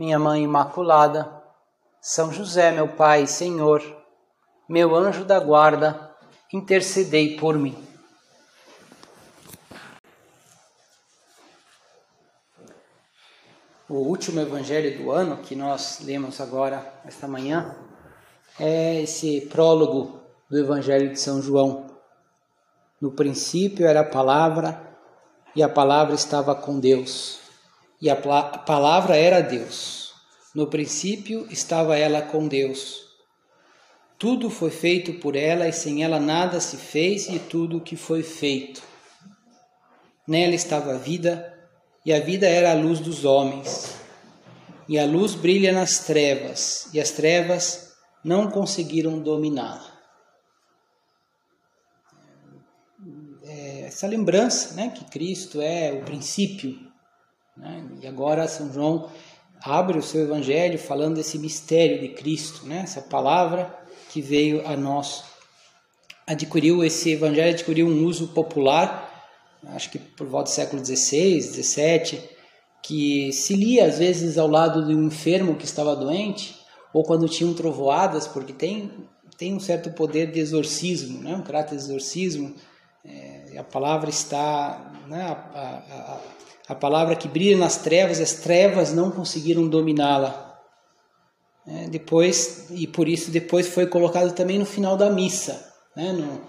minha 0.00 0.18
Mãe 0.18 0.44
Imaculada, 0.44 1.30
São 2.00 2.32
José, 2.32 2.72
meu 2.72 2.88
Pai, 2.88 3.26
Senhor, 3.26 3.82
meu 4.66 4.96
anjo 4.96 5.26
da 5.26 5.38
guarda, 5.38 6.16
intercedei 6.50 7.36
por 7.36 7.58
mim. 7.58 7.76
O 13.86 13.96
último 13.96 14.40
evangelho 14.40 14.96
do 14.96 15.10
ano 15.10 15.36
que 15.36 15.54
nós 15.54 16.00
lemos 16.00 16.40
agora, 16.40 16.94
esta 17.04 17.28
manhã, 17.28 17.76
é 18.58 19.02
esse 19.02 19.42
prólogo 19.52 20.18
do 20.48 20.56
Evangelho 20.56 21.12
de 21.12 21.20
São 21.20 21.42
João. 21.42 21.90
No 22.98 23.12
princípio 23.12 23.86
era 23.86 24.00
a 24.00 24.08
palavra, 24.08 24.80
e 25.54 25.62
a 25.62 25.68
palavra 25.68 26.14
estava 26.14 26.54
com 26.54 26.80
Deus 26.80 27.49
e 28.00 28.08
a 28.08 28.16
palavra 28.16 29.16
era 29.16 29.40
Deus. 29.40 30.14
No 30.54 30.66
princípio 30.66 31.46
estava 31.50 31.96
ela 31.96 32.22
com 32.22 32.48
Deus. 32.48 33.08
Tudo 34.18 34.50
foi 34.50 34.70
feito 34.70 35.14
por 35.14 35.36
ela 35.36 35.68
e 35.68 35.72
sem 35.72 36.02
ela 36.02 36.18
nada 36.18 36.60
se 36.60 36.76
fez 36.76 37.28
e 37.28 37.38
tudo 37.38 37.78
o 37.78 37.80
que 37.80 37.96
foi 37.96 38.22
feito. 38.22 38.82
Nela 40.26 40.54
estava 40.54 40.94
a 40.94 40.98
vida 40.98 41.58
e 42.04 42.12
a 42.12 42.20
vida 42.20 42.48
era 42.48 42.72
a 42.72 42.74
luz 42.74 43.00
dos 43.00 43.24
homens. 43.24 43.94
E 44.88 44.98
a 44.98 45.04
luz 45.04 45.34
brilha 45.34 45.72
nas 45.72 46.00
trevas 46.00 46.88
e 46.92 47.00
as 47.00 47.10
trevas 47.10 47.92
não 48.24 48.50
conseguiram 48.50 49.20
dominá-la. 49.20 49.90
É 53.44 53.82
essa 53.82 54.06
lembrança 54.06 54.74
né, 54.74 54.90
que 54.90 55.04
Cristo 55.04 55.60
é 55.60 55.92
o 55.92 56.04
princípio 56.04 56.89
né? 57.60 57.84
E 58.02 58.06
agora 58.06 58.48
São 58.48 58.72
João 58.72 59.10
abre 59.62 59.98
o 59.98 60.02
seu 60.02 60.22
evangelho 60.22 60.78
falando 60.78 61.16
desse 61.16 61.38
mistério 61.38 62.00
de 62.00 62.08
Cristo, 62.08 62.66
né? 62.66 62.80
essa 62.82 63.02
palavra 63.02 63.78
que 64.08 64.20
veio 64.20 64.66
a 64.66 64.76
nós. 64.76 65.24
Adquiriu 66.26 66.82
esse 66.82 67.12
evangelho, 67.12 67.54
adquiriu 67.54 67.86
um 67.86 68.04
uso 68.04 68.28
popular, 68.28 69.28
acho 69.68 69.90
que 69.90 69.98
por 69.98 70.26
volta 70.26 70.50
do 70.50 70.54
século 70.54 70.84
XVI, 70.84 71.42
XVII, 71.42 72.22
que 72.82 73.32
se 73.32 73.54
lia 73.54 73.86
às 73.86 73.98
vezes 73.98 74.38
ao 74.38 74.48
lado 74.48 74.86
de 74.86 74.94
um 74.94 75.06
enfermo 75.06 75.56
que 75.56 75.64
estava 75.64 75.94
doente, 75.94 76.58
ou 76.92 77.04
quando 77.04 77.28
tinham 77.28 77.52
trovoadas, 77.52 78.26
porque 78.26 78.52
tem, 78.52 78.90
tem 79.36 79.54
um 79.54 79.60
certo 79.60 79.90
poder 79.90 80.32
de 80.32 80.40
exorcismo, 80.40 81.22
né? 81.22 81.36
um 81.36 81.42
caráter 81.42 81.76
de 81.76 81.82
exorcismo. 81.82 82.54
É, 83.04 83.58
a 83.58 83.64
palavra 83.64 84.10
está. 84.10 84.92
Né? 85.08 85.22
A, 85.22 85.32
a, 85.32 86.14
a, 86.14 86.20
a 86.70 86.74
palavra 86.76 87.16
que 87.16 87.26
brilha 87.26 87.56
nas 87.56 87.78
trevas, 87.78 88.20
as 88.20 88.34
trevas 88.34 88.94
não 88.94 89.10
conseguiram 89.10 89.68
dominá-la. 89.68 90.56
É, 91.66 91.88
depois 91.88 92.68
e 92.70 92.86
por 92.86 93.08
isso 93.08 93.32
depois 93.32 93.66
foi 93.66 93.88
colocado 93.88 94.32
também 94.36 94.56
no 94.56 94.64
final 94.64 94.96
da 94.96 95.10
missa, 95.10 95.68
né, 95.96 96.12
no, 96.12 96.40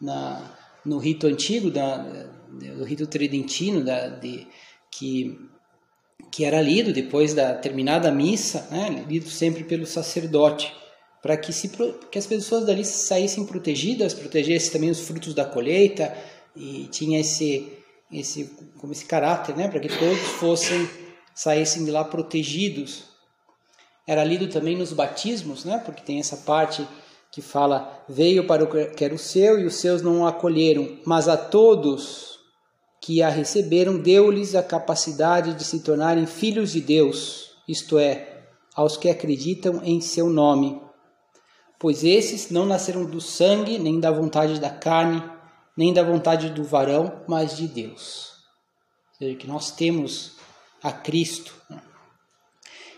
na, 0.00 0.56
no 0.84 0.98
rito 0.98 1.28
antigo 1.28 1.70
da, 1.70 1.96
do 1.96 2.82
rito 2.82 3.06
tridentino 3.06 3.84
da, 3.84 4.08
de, 4.08 4.48
que 4.90 5.38
que 6.32 6.44
era 6.44 6.60
lido 6.60 6.92
depois 6.92 7.32
da 7.32 7.54
terminada 7.54 8.10
missa, 8.10 8.66
né, 8.72 9.06
lido 9.08 9.30
sempre 9.30 9.62
pelo 9.62 9.86
sacerdote, 9.86 10.74
para 11.22 11.36
que, 11.36 11.52
se, 11.52 11.70
que 12.10 12.18
as 12.18 12.26
pessoas 12.26 12.66
dali 12.66 12.84
saíssem 12.84 13.46
protegidas, 13.46 14.12
protegessem 14.12 14.72
também 14.72 14.90
os 14.90 15.00
frutos 15.00 15.34
da 15.34 15.44
colheita 15.44 16.12
e 16.56 16.88
tinha 16.90 17.20
esse 17.20 17.78
esse 18.12 18.44
como 18.78 18.92
esse 18.92 19.04
caráter, 19.04 19.56
né, 19.56 19.68
para 19.68 19.80
que 19.80 19.88
todos 19.88 20.18
fossem 20.38 20.88
saíssem 21.34 21.84
de 21.84 21.90
lá 21.90 22.04
protegidos. 22.04 23.04
Era 24.06 24.24
lido 24.24 24.48
também 24.48 24.76
nos 24.76 24.92
batismos, 24.92 25.64
né, 25.64 25.78
porque 25.84 26.02
tem 26.02 26.18
essa 26.18 26.36
parte 26.38 26.86
que 27.30 27.42
fala: 27.42 28.02
veio 28.08 28.46
para 28.46 28.64
o 28.64 28.94
que 28.94 29.04
era 29.04 29.14
o 29.14 29.18
seu 29.18 29.58
e 29.60 29.64
os 29.64 29.76
seus 29.76 30.02
não 30.02 30.22
o 30.22 30.26
acolheram, 30.26 30.98
mas 31.04 31.28
a 31.28 31.36
todos 31.36 32.38
que 33.00 33.22
a 33.22 33.28
receberam 33.28 33.98
deu-lhes 33.98 34.54
a 34.54 34.62
capacidade 34.62 35.54
de 35.54 35.64
se 35.64 35.80
tornarem 35.80 36.26
filhos 36.26 36.72
de 36.72 36.80
Deus, 36.80 37.52
isto 37.68 37.98
é, 37.98 38.42
aos 38.74 38.96
que 38.96 39.08
acreditam 39.08 39.80
em 39.84 40.00
seu 40.00 40.28
nome. 40.28 40.80
Pois 41.78 42.02
esses 42.02 42.50
não 42.50 42.66
nasceram 42.66 43.04
do 43.04 43.20
sangue, 43.20 43.78
nem 43.78 44.00
da 44.00 44.10
vontade 44.10 44.58
da 44.58 44.68
carne, 44.68 45.22
nem 45.78 45.92
da 45.92 46.02
vontade 46.02 46.50
do 46.50 46.64
varão, 46.64 47.22
mas 47.28 47.56
de 47.56 47.68
Deus. 47.68 48.32
Ou 49.12 49.18
seja, 49.18 49.38
que 49.38 49.46
nós 49.46 49.70
temos 49.70 50.32
a 50.82 50.90
Cristo. 50.90 51.54
Né? 51.70 51.80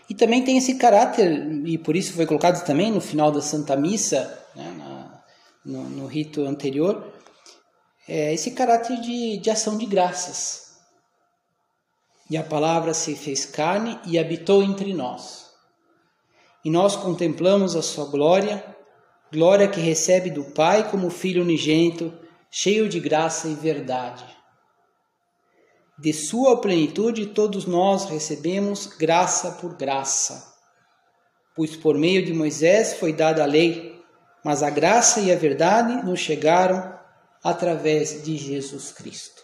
E 0.09 0.15
também 0.15 0.43
tem 0.43 0.57
esse 0.57 0.79
caráter, 0.79 1.31
e 1.63 1.77
por 1.77 1.95
isso 1.95 2.13
foi 2.13 2.25
colocado 2.25 2.65
também 2.65 2.91
no 2.91 2.99
final 2.99 3.31
da 3.31 3.39
Santa 3.39 3.75
Missa, 3.75 4.45
né, 4.55 4.73
na, 4.75 5.23
no, 5.63 5.83
no, 5.89 6.07
rito 6.07 6.41
anterior, 6.41 7.13
é 8.07 8.33
esse 8.33 8.49
caráter 8.49 8.99
de, 8.99 9.37
de 9.37 9.51
ação 9.51 9.77
de 9.77 9.85
graças. 9.85 10.71
E 12.31 12.35
a 12.35 12.43
palavra 12.43 12.95
se 12.95 13.15
fez 13.15 13.45
carne 13.45 13.99
e 14.07 14.17
habitou 14.17 14.63
entre 14.63 14.91
nós. 14.91 15.51
E 16.65 16.71
nós 16.71 16.95
contemplamos 16.95 17.75
a 17.75 17.83
sua 17.83 18.05
glória, 18.05 18.65
glória 19.31 19.67
que 19.67 19.79
recebe 19.79 20.31
do 20.31 20.45
Pai 20.45 20.89
como 20.89 21.11
Filho 21.11 21.43
unigênito, 21.43 22.11
cheio 22.53 22.89
de 22.89 22.99
graça 22.99 23.47
e 23.47 23.55
verdade. 23.55 24.25
De 25.97 26.11
sua 26.11 26.59
plenitude 26.59 27.27
todos 27.27 27.65
nós 27.65 28.05
recebemos 28.05 28.87
graça 28.87 29.53
por 29.53 29.77
graça. 29.77 30.51
Pois 31.55 31.77
por 31.77 31.97
meio 31.97 32.25
de 32.25 32.33
Moisés 32.33 32.95
foi 32.95 33.13
dada 33.13 33.43
a 33.43 33.45
lei, 33.45 34.03
mas 34.43 34.61
a 34.61 34.69
graça 34.69 35.21
e 35.21 35.31
a 35.31 35.35
verdade 35.35 36.03
nos 36.05 36.19
chegaram 36.19 36.99
através 37.41 38.23
de 38.23 38.35
Jesus 38.35 38.91
Cristo. 38.91 39.41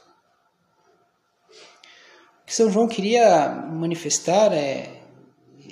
O 2.41 2.45
que 2.45 2.53
São 2.53 2.69
João 2.69 2.87
queria 2.87 3.49
manifestar 3.49 4.51
é, 4.53 5.01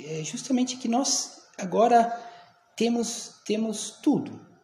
é 0.06 0.24
justamente 0.24 0.78
que 0.78 0.88
nós 0.88 1.42
agora 1.58 2.12
temos, 2.76 3.42
temos 3.46 3.92
tudo 4.02 4.55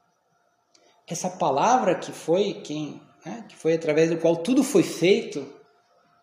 essa 1.11 1.29
palavra 1.29 1.95
que 1.95 2.11
foi 2.11 2.55
quem, 2.63 3.01
né, 3.25 3.45
que 3.49 3.55
foi 3.55 3.73
através 3.73 4.09
do 4.09 4.17
qual 4.17 4.37
tudo 4.37 4.63
foi 4.63 4.83
feito, 4.83 5.45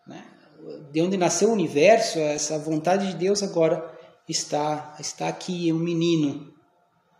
né, 0.07 0.25
de 0.91 1.01
onde 1.01 1.17
nasceu 1.17 1.49
o 1.49 1.53
universo, 1.53 2.19
essa 2.19 2.57
vontade 2.57 3.07
de 3.07 3.15
Deus 3.15 3.43
agora 3.43 3.97
está 4.27 4.95
está 4.99 5.27
aqui, 5.27 5.71
um 5.71 5.79
menino, 5.79 6.53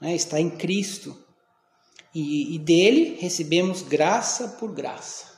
né, 0.01 0.15
está 0.15 0.39
em 0.39 0.49
Cristo 0.49 1.15
e, 2.13 2.55
e 2.55 2.59
dele 2.59 3.17
recebemos 3.19 3.81
graça 3.81 4.47
por 4.59 4.73
graça. 4.73 5.29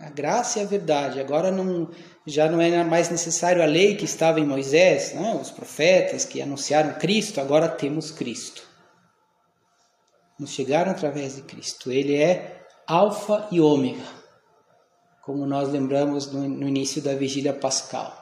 A 0.00 0.10
graça 0.10 0.60
e 0.60 0.62
a 0.62 0.64
verdade. 0.64 1.18
Agora 1.18 1.50
não, 1.50 1.90
já 2.24 2.48
não 2.48 2.60
é 2.60 2.84
mais 2.84 3.08
necessário 3.08 3.60
a 3.60 3.66
lei 3.66 3.96
que 3.96 4.04
estava 4.04 4.38
em 4.38 4.46
Moisés, 4.46 5.12
né? 5.12 5.36
os 5.40 5.50
profetas 5.50 6.24
que 6.24 6.40
anunciaram 6.40 7.00
Cristo, 7.00 7.40
agora 7.40 7.68
temos 7.68 8.12
Cristo 8.12 8.71
nos 10.42 10.50
chegaram 10.50 10.90
através 10.90 11.36
de 11.36 11.42
Cristo. 11.42 11.90
Ele 11.90 12.16
é 12.16 12.66
Alfa 12.86 13.48
e 13.50 13.60
Ômega, 13.60 14.04
como 15.22 15.46
nós 15.46 15.70
lembramos 15.70 16.30
no, 16.30 16.46
no 16.48 16.68
início 16.68 17.00
da 17.00 17.14
vigília 17.14 17.54
pascal. 17.54 18.12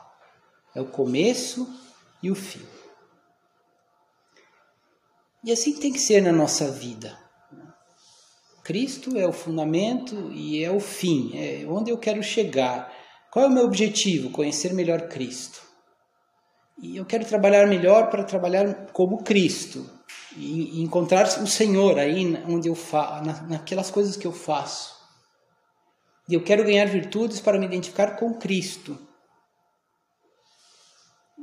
É 0.75 0.81
o 0.81 0.87
começo 0.87 1.67
e 2.22 2.31
o 2.31 2.34
fim. 2.34 2.64
E 5.43 5.50
assim 5.50 5.72
tem 5.72 5.90
que 5.90 5.99
ser 5.99 6.20
na 6.22 6.31
nossa 6.31 6.70
vida. 6.70 7.19
Cristo 8.62 9.19
é 9.19 9.26
o 9.26 9.32
fundamento 9.32 10.31
e 10.32 10.62
é 10.62 10.70
o 10.70 10.78
fim, 10.78 11.32
é 11.34 11.66
onde 11.66 11.90
eu 11.90 11.96
quero 11.96 12.23
chegar. 12.23 12.93
Qual 13.32 13.46
é 13.46 13.49
o 13.49 13.50
meu 13.50 13.64
objetivo? 13.64 14.31
Conhecer 14.31 14.75
melhor 14.75 15.08
Cristo. 15.08 15.62
E 16.82 16.96
eu 16.99 17.06
quero 17.06 17.25
trabalhar 17.25 17.66
melhor 17.66 18.11
para 18.11 18.25
trabalhar 18.25 18.93
como 18.93 19.25
Cristo, 19.25 19.88
e, 20.36 20.82
encontrar 20.82 21.26
o 21.42 21.46
Senhor 21.46 21.98
aí 21.98 22.36
onde 22.46 22.68
eu 22.68 22.74
fa 22.74 23.20
na, 23.24 23.42
naquelas 23.42 23.90
coisas 23.90 24.16
que 24.16 24.26
eu 24.26 24.32
faço. 24.32 24.98
E 26.28 26.34
eu 26.34 26.42
quero 26.42 26.64
ganhar 26.64 26.86
virtudes 26.86 27.40
para 27.40 27.58
me 27.58 27.66
identificar 27.66 28.16
com 28.16 28.34
Cristo. 28.34 28.98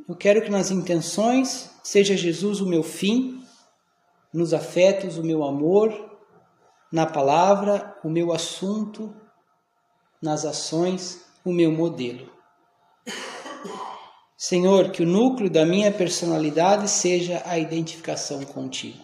eu 0.08 0.16
quero 0.16 0.42
que 0.42 0.50
nas 0.50 0.72
intenções 0.72 1.70
seja 1.84 2.16
Jesus 2.16 2.62
o 2.62 2.66
meu 2.66 2.84
fim, 2.84 3.44
nos 4.34 4.54
afetos 4.54 5.18
o 5.18 5.24
meu 5.24 5.44
amor, 5.44 6.18
na 6.92 7.06
palavra 7.06 7.98
o 8.04 8.10
meu 8.10 8.32
assunto, 8.32 9.14
nas 10.22 10.46
ações 10.46 11.26
o 11.44 11.52
meu 11.52 11.72
modelo. 11.72 12.32
Senhor, 14.38 14.92
que 14.92 15.02
o 15.02 15.08
núcleo 15.08 15.50
da 15.50 15.66
minha 15.66 15.92
personalidade 15.92 16.88
seja 16.88 17.42
a 17.44 17.58
identificação 17.58 18.46
contigo. 18.46 19.04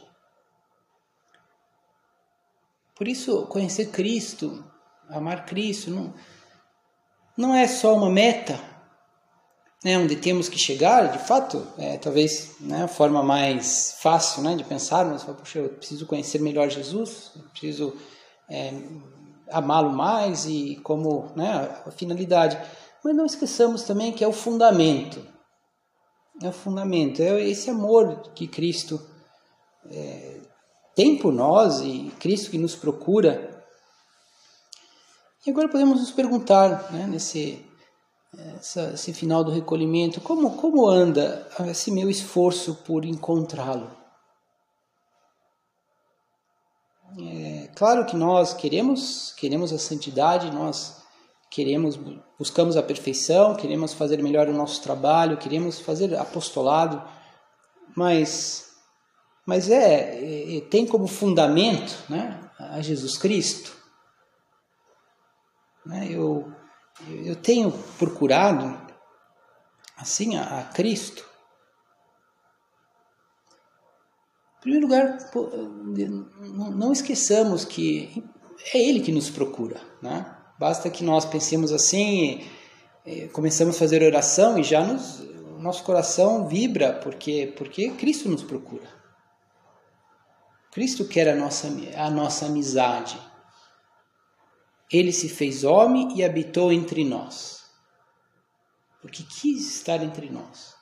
Por 2.96 3.08
isso, 3.08 3.48
conhecer 3.48 3.88
Cristo, 3.88 4.64
amar 5.10 5.46
Cristo, 5.46 5.90
não, 5.90 6.14
não 7.36 7.56
é 7.56 7.68
só 7.68 7.96
uma 7.96 8.12
meta, 8.12 8.60
né, 9.84 9.98
onde 9.98 10.16
temos 10.16 10.48
que 10.48 10.58
chegar, 10.58 11.12
de 11.12 11.18
fato, 11.18 11.68
é 11.80 11.98
talvez 11.98 12.56
né, 12.60 12.84
a 12.84 12.88
forma 12.88 13.24
mais 13.24 13.98
fácil 14.00 14.44
né, 14.44 14.56
de 14.56 14.64
pensar, 14.64 15.04
mas 15.06 15.24
puxa, 15.24 15.60
eu 15.60 15.70
preciso 15.70 16.06
conhecer 16.06 16.40
melhor 16.40 16.70
Jesus, 16.70 17.32
preciso 17.52 17.98
é, 18.48 18.72
amá-lo 19.52 19.92
mais 19.92 20.46
e 20.46 20.80
como 20.84 21.32
né, 21.36 21.82
a 21.86 21.92
finalidade. 21.92 22.58
Mas 23.04 23.16
não 23.16 23.26
esqueçamos 23.26 23.84
também 23.84 24.14
que 24.14 24.24
é 24.24 24.28
o 24.28 24.34
fundamento. 24.34 25.26
É 26.42 26.50
o 26.50 26.54
fundamento, 26.54 27.22
é 27.22 27.44
esse 27.44 27.70
amor 27.70 28.32
que 28.34 28.48
Cristo 28.48 29.00
é, 29.92 30.42
tem 30.96 31.18
por 31.18 31.32
nós 31.32 31.82
e 31.82 32.12
Cristo 32.20 32.50
que 32.50 32.58
nos 32.58 32.76
procura. 32.76 33.64
E 35.46 35.50
agora 35.50 35.70
podemos 35.70 36.00
nos 36.00 36.12
perguntar, 36.12 36.92
né, 36.92 37.06
nesse 37.06 37.64
essa, 38.58 38.94
esse 38.94 39.14
final 39.14 39.44
do 39.44 39.52
recolhimento, 39.52 40.20
como, 40.20 40.58
como 40.58 40.88
anda 40.88 41.48
esse 41.70 41.92
meu 41.92 42.10
esforço 42.10 42.76
por 42.86 43.06
encontrá-lo? 43.06 43.92
É, 47.20 47.70
claro 47.76 48.06
que 48.08 48.16
nós 48.16 48.54
queremos, 48.54 49.34
queremos 49.38 49.72
a 49.72 49.78
santidade, 49.78 50.50
nós 50.50 51.03
queremos, 51.54 51.96
buscamos 52.40 52.76
a 52.76 52.82
perfeição, 52.82 53.56
queremos 53.56 53.94
fazer 53.94 54.22
melhor 54.24 54.48
o 54.50 54.54
nosso 54.54 54.82
trabalho, 54.82 55.38
queremos 55.38 55.80
fazer 55.80 56.18
apostolado, 56.18 57.08
mas, 57.96 58.72
mas 59.46 59.70
é, 59.70 60.58
é 60.58 60.62
tem 60.62 60.84
como 60.84 61.06
fundamento 61.06 61.96
né, 62.10 62.50
a 62.58 62.82
Jesus 62.82 63.20
Cristo. 63.20 63.72
Né, 65.86 66.08
eu 66.10 66.52
eu 67.26 67.36
tenho 67.36 67.72
procurado 68.00 68.80
assim 69.96 70.36
a, 70.36 70.60
a 70.60 70.64
Cristo. 70.64 71.24
Em 74.58 74.62
primeiro 74.62 74.88
lugar, 74.88 75.18
não 76.76 76.92
esqueçamos 76.92 77.64
que 77.66 78.24
é 78.74 78.78
Ele 78.78 79.02
que 79.02 79.12
nos 79.12 79.30
procura. 79.30 79.82
Né? 80.02 80.33
Basta 80.58 80.90
que 80.90 81.04
nós 81.04 81.26
pensemos 81.26 81.72
assim, 81.72 82.48
começamos 83.34 83.76
a 83.76 83.80
fazer 83.80 84.04
oração 84.04 84.58
e 84.58 84.64
já 84.64 84.84
nos, 84.84 85.20
o 85.20 85.60
nosso 85.60 85.84
coração 85.84 86.48
vibra, 86.48 86.94
porque, 86.94 87.54
porque 87.58 87.92
Cristo 87.92 88.30
nos 88.30 88.44
procura. 88.44 88.88
Cristo 90.72 91.06
quer 91.06 91.30
a 91.30 91.36
nossa, 91.36 91.68
a 91.96 92.10
nossa 92.10 92.48
amizade. 92.48 93.20
Ele 94.92 95.12
se 95.12 95.30
fez 95.30 95.64
homem 95.64 96.18
e 96.18 96.24
habitou 96.24 96.72
entre 96.72 97.04
nós, 97.04 97.64
porque 99.02 99.24
quis 99.24 99.76
estar 99.76 100.04
entre 100.04 100.30
nós. 100.30 100.76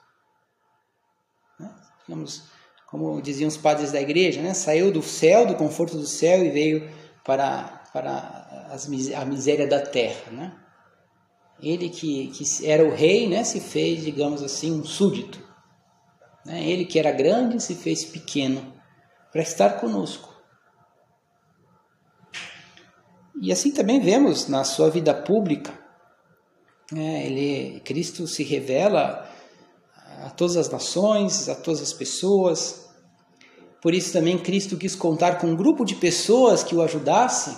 Né? 1.59 1.73
Digamos, 2.05 2.43
como 2.87 3.21
diziam 3.21 3.47
os 3.47 3.57
padres 3.57 3.91
da 3.91 4.01
igreja, 4.01 4.41
né? 4.41 4.53
saiu 4.53 4.91
do 4.91 5.01
céu, 5.01 5.45
do 5.45 5.55
conforto 5.55 5.97
do 5.97 6.05
céu 6.05 6.43
e 6.43 6.49
veio 6.49 6.91
para, 7.23 7.80
para 7.93 8.67
as, 8.71 8.89
a 9.13 9.25
miséria 9.25 9.67
da 9.67 9.81
terra. 9.81 10.31
Né? 10.31 10.55
Ele 11.61 11.89
que, 11.89 12.27
que 12.27 12.65
era 12.65 12.83
o 12.83 12.93
rei 12.93 13.27
né? 13.27 13.43
se 13.43 13.59
fez, 13.59 14.03
digamos 14.03 14.41
assim, 14.41 14.71
um 14.71 14.83
súdito. 14.83 15.39
Né? 16.45 16.67
Ele 16.67 16.85
que 16.85 16.99
era 16.99 17.11
grande 17.11 17.61
se 17.61 17.75
fez 17.75 18.03
pequeno 18.03 18.73
para 19.31 19.41
estar 19.41 19.79
conosco. 19.79 20.31
E 23.41 23.51
assim 23.51 23.71
também 23.71 23.99
vemos 23.99 24.47
na 24.47 24.63
sua 24.63 24.89
vida 24.89 25.13
pública, 25.13 25.73
é, 26.93 27.25
ele, 27.25 27.79
Cristo 27.81 28.27
se 28.27 28.43
revela 28.43 29.27
a 30.23 30.29
todas 30.29 30.57
as 30.57 30.69
nações, 30.69 31.47
a 31.47 31.55
todas 31.55 31.81
as 31.81 31.93
pessoas. 31.93 32.87
Por 33.81 33.93
isso 33.93 34.11
também 34.11 34.37
Cristo 34.37 34.77
quis 34.77 34.95
contar 34.95 35.39
com 35.39 35.47
um 35.47 35.55
grupo 35.55 35.85
de 35.85 35.95
pessoas 35.95 36.63
que 36.63 36.75
o 36.75 36.81
ajudassem 36.81 37.55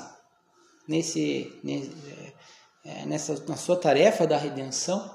nesse, 0.87 1.51
é, 2.85 3.05
nessa, 3.05 3.43
na 3.47 3.55
sua 3.55 3.75
tarefa 3.75 4.27
da 4.27 4.37
redenção. 4.37 5.13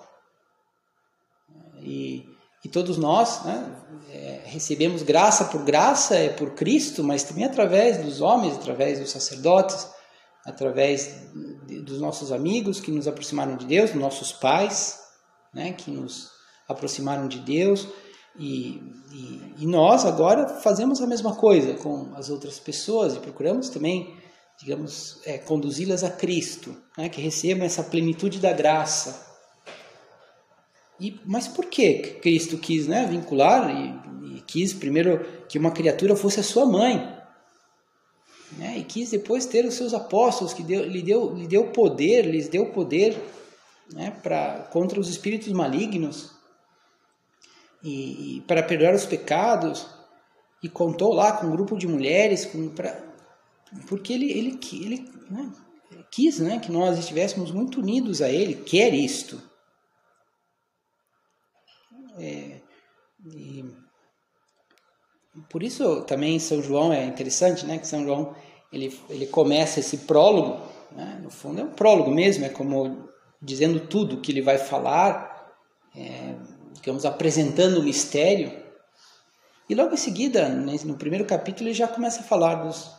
E, 1.80 2.24
e 2.64 2.68
todos 2.68 2.96
nós 2.96 3.44
né, 3.44 3.82
é, 4.10 4.42
recebemos 4.44 5.02
graça 5.02 5.44
por 5.46 5.64
graça, 5.64 6.16
é 6.16 6.28
por 6.28 6.54
Cristo, 6.54 7.04
mas 7.04 7.22
também 7.22 7.44
através 7.44 7.98
dos 7.98 8.20
homens, 8.20 8.56
através 8.56 8.98
dos 8.98 9.10
sacerdotes 9.10 9.88
através 10.48 11.28
dos 11.84 12.00
nossos 12.00 12.32
amigos 12.32 12.80
que 12.80 12.90
nos 12.90 13.06
aproximaram 13.06 13.56
de 13.56 13.66
Deus, 13.66 13.90
dos 13.90 14.00
nossos 14.00 14.32
pais, 14.32 14.98
né, 15.52 15.72
que 15.72 15.90
nos 15.90 16.30
aproximaram 16.66 17.28
de 17.28 17.38
Deus, 17.40 17.86
e, 18.36 18.80
e, 19.12 19.54
e, 19.58 19.66
nós 19.66 20.04
agora 20.04 20.60
fazemos 20.60 21.02
a 21.02 21.06
mesma 21.06 21.34
coisa 21.34 21.74
com 21.74 22.14
as 22.14 22.30
outras 22.30 22.58
pessoas 22.60 23.16
e 23.16 23.18
procuramos 23.18 23.68
também, 23.68 24.16
digamos, 24.60 25.20
é, 25.24 25.38
conduzi-las 25.38 26.02
a 26.02 26.10
Cristo, 26.10 26.76
né, 26.96 27.08
que 27.08 27.20
recebam 27.20 27.64
essa 27.64 27.82
plenitude 27.82 28.38
da 28.38 28.52
graça. 28.52 29.26
E, 31.00 31.20
mas 31.24 31.46
por 31.46 31.66
que 31.66 32.18
Cristo 32.20 32.58
quis 32.58 32.88
né, 32.88 33.06
vincular 33.06 33.70
e, 33.70 34.36
e 34.36 34.40
quis 34.42 34.72
primeiro 34.72 35.24
que 35.48 35.58
uma 35.58 35.70
criatura 35.70 36.16
fosse 36.16 36.40
a 36.40 36.44
sua 36.44 36.66
mãe? 36.66 37.18
né? 38.56 38.78
e 38.78 38.84
quis 38.84 39.10
depois 39.10 39.44
ter 39.46 39.64
os 39.64 39.74
seus 39.74 39.92
apóstolos, 39.92 40.54
que 40.54 40.62
deu, 40.62 40.84
lhe, 40.84 41.02
deu, 41.02 41.34
lhe 41.34 41.46
deu 41.46 41.68
poder, 41.68 42.22
lhes 42.24 42.48
deu 42.48 42.66
poder 42.66 43.18
né? 43.92 44.10
pra, 44.22 44.68
contra 44.72 44.98
os 44.98 45.08
espíritos 45.08 45.52
malignos 45.52 46.32
e, 47.82 48.36
e 48.36 48.40
para 48.42 48.62
perdoar 48.62 48.94
os 48.94 49.06
pecados, 49.06 49.86
e 50.62 50.68
contou 50.68 51.12
lá 51.12 51.32
com 51.32 51.46
um 51.46 51.52
grupo 51.52 51.76
de 51.76 51.86
mulheres, 51.86 52.44
com, 52.44 52.68
pra, 52.70 52.90
porque 53.86 54.12
ele, 54.12 54.30
ele, 54.30 54.58
ele 54.72 55.10
né? 55.30 55.52
quis 56.10 56.38
né? 56.38 56.58
que 56.58 56.70
nós 56.70 56.98
estivéssemos 56.98 57.50
muito 57.50 57.80
unidos 57.80 58.22
a 58.22 58.28
ele, 58.28 58.54
quer 58.54 58.94
isto. 58.94 59.40
É, 62.18 62.60
e, 63.34 63.64
por 65.48 65.62
isso 65.62 66.02
também 66.02 66.38
São 66.38 66.62
João 66.62 66.92
é 66.92 67.04
interessante, 67.04 67.64
né? 67.64 67.78
Que 67.78 67.86
São 67.86 68.02
João 68.02 68.34
ele, 68.72 68.98
ele 69.08 69.26
começa 69.26 69.80
esse 69.80 69.98
prólogo, 69.98 70.66
né? 70.92 71.20
no 71.22 71.30
fundo 71.30 71.60
é 71.60 71.64
um 71.64 71.72
prólogo 71.72 72.10
mesmo, 72.10 72.44
é 72.44 72.48
como 72.48 73.08
dizendo 73.40 73.86
tudo 73.86 74.20
que 74.20 74.32
ele 74.32 74.42
vai 74.42 74.58
falar, 74.58 75.54
é, 75.94 76.34
digamos 76.72 77.04
apresentando 77.04 77.78
o 77.78 77.82
mistério. 77.82 78.66
E 79.68 79.74
logo 79.74 79.94
em 79.94 79.98
seguida, 79.98 80.48
no 80.48 80.96
primeiro 80.96 81.26
capítulo, 81.26 81.68
ele 81.68 81.74
já 81.74 81.86
começa 81.86 82.20
a 82.20 82.24
falar 82.24 82.56
dos, 82.56 82.90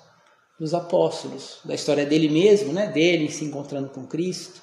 dos 0.60 0.74
apóstolos, 0.74 1.60
da 1.64 1.74
história 1.74 2.06
dele 2.06 2.28
mesmo, 2.28 2.74
né? 2.74 2.88
Dele 2.88 3.32
se 3.32 3.46
encontrando 3.46 3.90
com 3.90 4.06
Cristo, 4.06 4.62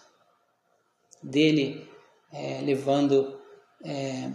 dele 1.23 1.89
é, 2.33 2.61
levando 2.63 3.41
é, 3.83 4.31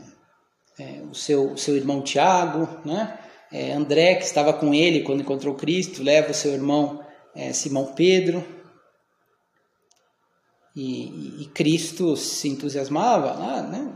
é, 0.79 1.01
o, 1.03 1.13
seu, 1.13 1.55
seu 1.55 1.77
irmão 1.77 2.01
Tiago, 2.01 2.67
né? 2.83 3.19
É, 3.51 3.73
André, 3.73 4.15
que 4.15 4.23
estava 4.23 4.53
com 4.53 4.73
ele 4.73 5.01
quando 5.01 5.21
encontrou 5.21 5.53
Cristo, 5.55 6.01
leva 6.01 6.31
o 6.31 6.33
seu 6.33 6.53
irmão 6.53 7.05
é, 7.35 7.53
Simão 7.53 7.93
Pedro. 7.93 8.43
E, 10.73 11.43
e, 11.43 11.45
Cristo 11.53 12.15
se 12.15 12.47
entusiasmava 12.47 13.33
lá, 13.33 13.61
né? 13.61 13.93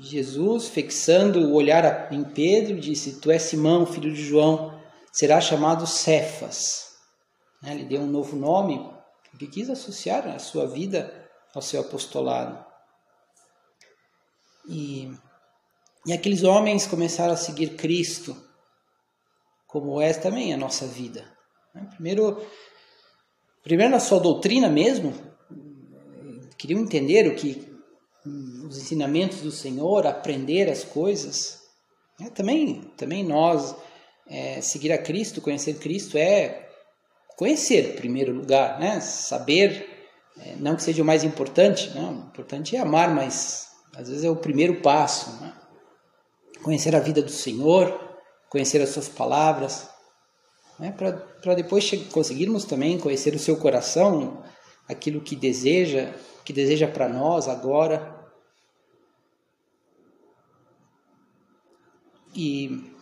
Jesus, 0.00 0.68
fixando 0.68 1.38
o 1.38 1.54
olhar 1.54 2.12
em 2.12 2.24
Pedro, 2.24 2.80
disse: 2.80 3.20
Tu 3.20 3.30
és 3.30 3.42
Simão, 3.42 3.86
filho 3.86 4.12
de 4.12 4.22
João, 4.22 4.74
será 5.14 5.40
chamado 5.40 5.86
Cefas. 5.86 6.96
Né? 7.62 7.72
Ele 7.72 7.84
deu 7.84 8.00
um 8.00 8.06
novo 8.06 8.36
nome, 8.36 8.84
porque 9.30 9.46
quis 9.46 9.70
associar 9.70 10.26
a 10.26 10.40
sua 10.40 10.66
vida 10.66 11.30
ao 11.54 11.62
seu 11.62 11.80
apostolado. 11.80 12.62
E, 14.68 15.12
e 16.04 16.12
aqueles 16.12 16.42
homens 16.42 16.86
começaram 16.86 17.32
a 17.32 17.36
seguir 17.36 17.76
Cristo 17.76 18.36
como 19.68 20.00
é 20.00 20.12
também 20.12 20.52
a 20.52 20.56
nossa 20.56 20.86
vida. 20.86 21.24
Né? 21.72 21.88
Primeiro, 21.94 22.44
primeiro 23.62 23.92
na 23.92 24.00
sua 24.00 24.18
doutrina 24.18 24.68
mesmo, 24.68 25.14
queriam 26.58 26.80
entender 26.80 27.28
o 27.28 27.36
que 27.36 27.72
hum, 28.26 28.66
os 28.68 28.78
ensinamentos 28.78 29.42
do 29.42 29.52
Senhor, 29.52 30.06
aprender 30.06 30.68
as 30.68 30.82
coisas. 30.82 31.62
É, 32.20 32.30
também, 32.30 32.82
também 32.96 33.24
nós, 33.24 33.76
é, 34.26 34.60
seguir 34.60 34.92
a 34.92 34.98
Cristo, 34.98 35.40
conhecer 35.40 35.74
Cristo 35.74 36.16
é 36.16 36.68
conhecer, 37.36 37.90
em 37.90 37.96
primeiro 37.96 38.32
lugar, 38.32 38.78
né? 38.78 39.00
saber, 39.00 40.06
é, 40.38 40.56
não 40.56 40.76
que 40.76 40.82
seja 40.82 41.02
o 41.02 41.06
mais 41.06 41.24
importante, 41.24 41.90
não, 41.94 42.12
o 42.12 42.26
importante 42.26 42.76
é 42.76 42.80
amar, 42.80 43.12
mas 43.14 43.68
às 43.94 44.08
vezes 44.08 44.24
é 44.24 44.30
o 44.30 44.36
primeiro 44.36 44.80
passo. 44.80 45.40
Né? 45.40 45.52
Conhecer 46.62 46.94
a 46.94 47.00
vida 47.00 47.20
do 47.20 47.30
Senhor, 47.30 48.18
conhecer 48.48 48.80
as 48.80 48.90
suas 48.90 49.08
palavras, 49.08 49.88
né? 50.78 50.92
para 50.92 51.54
depois 51.54 51.90
conseguirmos 52.12 52.64
também 52.64 52.98
conhecer 52.98 53.34
o 53.34 53.38
seu 53.38 53.56
coração, 53.56 54.42
aquilo 54.88 55.20
que 55.20 55.36
deseja, 55.36 56.14
que 56.44 56.52
deseja 56.52 56.88
para 56.88 57.08
nós 57.08 57.48
agora. 57.48 58.14
E 62.34 62.93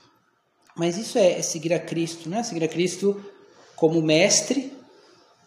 mas 0.76 0.96
isso 0.96 1.18
é, 1.18 1.38
é 1.38 1.42
seguir 1.42 1.72
a 1.72 1.78
Cristo, 1.78 2.28
né? 2.28 2.42
Seguir 2.42 2.64
a 2.64 2.68
Cristo 2.68 3.22
como 3.76 4.00
mestre. 4.00 4.72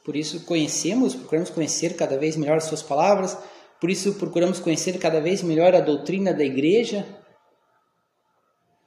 Por 0.03 0.15
isso 0.15 0.45
conhecemos, 0.45 1.15
procuramos 1.15 1.49
conhecer 1.49 1.95
cada 1.95 2.17
vez 2.17 2.35
melhor 2.35 2.57
as 2.57 2.65
suas 2.65 2.83
palavras. 2.83 3.37
Por 3.79 3.89
isso 3.89 4.13
procuramos 4.15 4.59
conhecer 4.59 4.97
cada 4.99 5.19
vez 5.19 5.41
melhor 5.41 5.73
a 5.75 5.79
doutrina 5.79 6.33
da 6.33 6.43
igreja, 6.43 7.05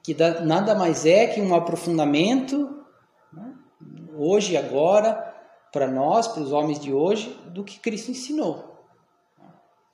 que 0.02 0.14
nada 0.44 0.74
mais 0.74 1.04
é 1.04 1.26
que 1.26 1.40
um 1.40 1.54
aprofundamento 1.54 2.84
né? 3.32 3.54
hoje 4.16 4.56
agora 4.56 5.24
para 5.72 5.86
nós, 5.86 6.28
para 6.28 6.42
os 6.42 6.52
homens 6.52 6.80
de 6.80 6.92
hoje, 6.92 7.28
do 7.46 7.62
que 7.62 7.78
Cristo 7.78 8.10
ensinou. 8.10 8.86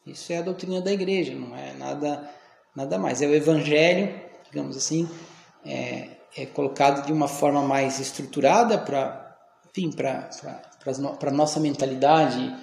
Isso 0.07 0.33
é 0.33 0.39
a 0.39 0.43
doutrina 0.43 0.81
da 0.81 0.93
igreja, 0.93 1.35
não 1.35 1.57
é 1.57 1.73
nada, 1.73 2.31
nada 2.77 2.99
mais. 2.99 3.23
É 3.23 3.27
o 3.27 3.35
evangelho, 3.35 4.21
digamos 4.45 4.77
assim, 4.77 5.09
é, 5.65 6.11
é 6.37 6.47
colocado 6.47 7.07
de 7.07 7.13
uma 7.13 7.29
forma 7.29 7.63
mais 7.63 8.01
estruturada 8.01 8.79
para, 8.79 9.37
para 11.19 11.31
a 11.31 11.33
nossa 11.33 11.61
mentalidade 11.61 12.55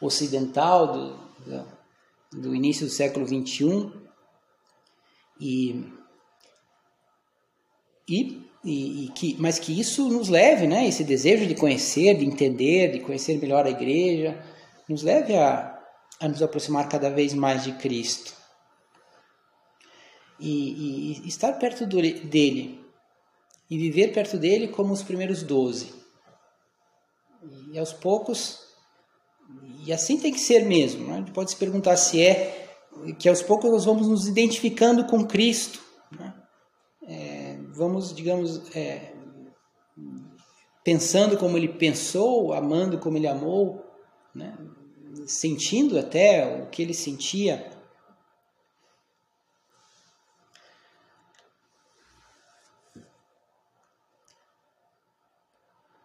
ocidental 0.00 0.92
do, 0.92 1.16
do, 1.46 1.66
do 2.40 2.54
início 2.54 2.86
do 2.86 2.92
século 2.92 3.24
21 3.26 3.92
e, 5.40 5.84
e 8.08 8.50
e, 8.62 9.06
e, 9.06 9.08
que, 9.08 9.36
mas 9.38 9.58
que 9.58 9.78
isso 9.78 10.08
nos 10.08 10.28
leve, 10.28 10.66
né, 10.66 10.86
esse 10.86 11.02
desejo 11.02 11.46
de 11.46 11.54
conhecer, 11.54 12.18
de 12.18 12.26
entender, 12.26 12.92
de 12.92 13.00
conhecer 13.00 13.38
melhor 13.38 13.64
a 13.64 13.70
igreja, 13.70 14.38
nos 14.86 15.02
leve 15.02 15.34
a, 15.34 15.78
a 16.20 16.28
nos 16.28 16.42
aproximar 16.42 16.88
cada 16.88 17.08
vez 17.08 17.32
mais 17.32 17.64
de 17.64 17.72
Cristo. 17.72 18.34
E, 20.38 21.22
e 21.24 21.28
estar 21.28 21.52
perto 21.54 21.86
do, 21.86 21.96
dele, 21.96 22.84
e 23.70 23.78
viver 23.78 24.12
perto 24.12 24.36
dele 24.36 24.68
como 24.68 24.92
os 24.92 25.02
primeiros 25.02 25.42
doze. 25.42 25.94
E 27.72 27.78
aos 27.78 27.92
poucos, 27.92 28.58
e 29.86 29.92
assim 29.92 30.18
tem 30.18 30.32
que 30.32 30.40
ser 30.40 30.66
mesmo. 30.66 31.06
Né? 31.06 31.14
A 31.14 31.16
gente 31.18 31.32
pode 31.32 31.52
se 31.52 31.56
perguntar 31.56 31.96
se 31.96 32.20
é 32.20 32.68
que 33.18 33.28
aos 33.28 33.42
poucos 33.42 33.70
nós 33.70 33.84
vamos 33.84 34.08
nos 34.08 34.26
identificando 34.26 35.06
com 35.06 35.24
Cristo. 35.24 35.80
Né? 36.10 36.34
É, 37.06 37.58
vamos, 37.72 38.12
digamos, 38.12 38.74
é, 38.74 39.14
pensando 40.84 41.38
como 41.38 41.56
ele 41.56 41.68
pensou, 41.68 42.52
amando 42.52 42.98
como 42.98 43.16
ele 43.16 43.28
amou, 43.28 43.84
né? 44.34 44.56
sentindo 45.26 45.98
até 45.98 46.62
o 46.62 46.68
que 46.68 46.82
ele 46.82 46.94
sentia. 46.94 47.70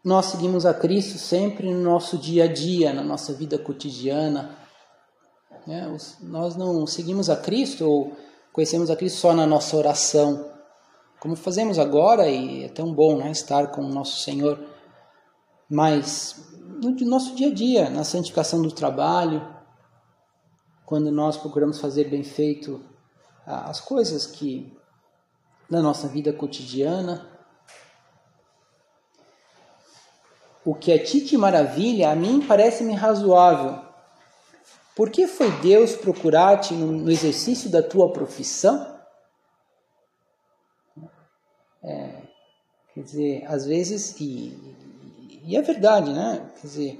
Nós 0.05 0.27
seguimos 0.27 0.65
a 0.65 0.74
Cristo 0.74 1.17
sempre 1.17 1.74
no 1.74 1.81
nosso 1.81 2.17
dia 2.17 2.45
a 2.45 2.47
dia, 2.47 2.93
na 2.93 3.03
nossa 3.03 3.33
vida 3.33 3.57
cotidiana. 3.57 4.55
Né? 5.67 5.97
Nós 6.21 6.55
não 6.55 6.85
seguimos 6.85 7.29
a 7.29 7.35
Cristo 7.35 7.89
ou 7.89 8.15
conhecemos 8.53 8.89
a 8.89 8.95
Cristo 8.95 9.17
só 9.17 9.33
na 9.33 9.45
nossa 9.45 9.75
oração 9.75 10.53
como 11.25 11.35
fazemos 11.35 11.79
agora, 11.79 12.29
e 12.29 12.65
é 12.65 12.69
tão 12.69 12.93
bom 12.93 13.17
né, 13.17 13.31
estar 13.31 13.71
com 13.71 13.81
o 13.81 13.89
nosso 13.89 14.19
Senhor, 14.19 14.63
mas 15.67 16.53
no 16.83 16.91
nosso 17.07 17.35
dia 17.35 17.47
a 17.47 17.51
dia, 17.51 17.89
na 17.89 18.03
santificação 18.03 18.62
do 18.62 18.71
trabalho, 18.71 19.41
quando 20.85 21.12
nós 21.12 21.35
procuramos 21.35 21.79
fazer 21.79 22.12
bem 22.12 22.24
feito 22.24 22.79
as 23.43 23.81
coisas 23.81 24.27
que 24.27 24.71
da 25.67 25.81
nossa 25.81 26.07
vida 26.07 26.31
cotidiana, 26.31 27.27
o 30.65 30.74
que 30.74 30.91
a 30.91 31.01
ti 31.01 31.22
te 31.22 31.38
maravilha, 31.38 32.10
a 32.10 32.15
mim 32.15 32.41
parece-me 32.41 32.93
razoável. 32.93 33.79
Por 34.95 35.12
que 35.12 35.27
foi 35.27 35.51
Deus 35.62 35.95
procurar-te 35.95 36.74
no 36.74 37.12
exercício 37.12 37.69
da 37.69 37.84
tua 37.84 38.12
profissão? 38.12 38.95
É, 41.84 42.10
quer 42.93 43.01
dizer, 43.03 43.45
às 43.45 43.65
vezes, 43.65 44.19
e, 44.19 44.57
e 45.43 45.55
é 45.55 45.62
verdade, 45.62 46.12
né? 46.12 46.50
Quer 46.60 46.67
dizer, 46.67 47.00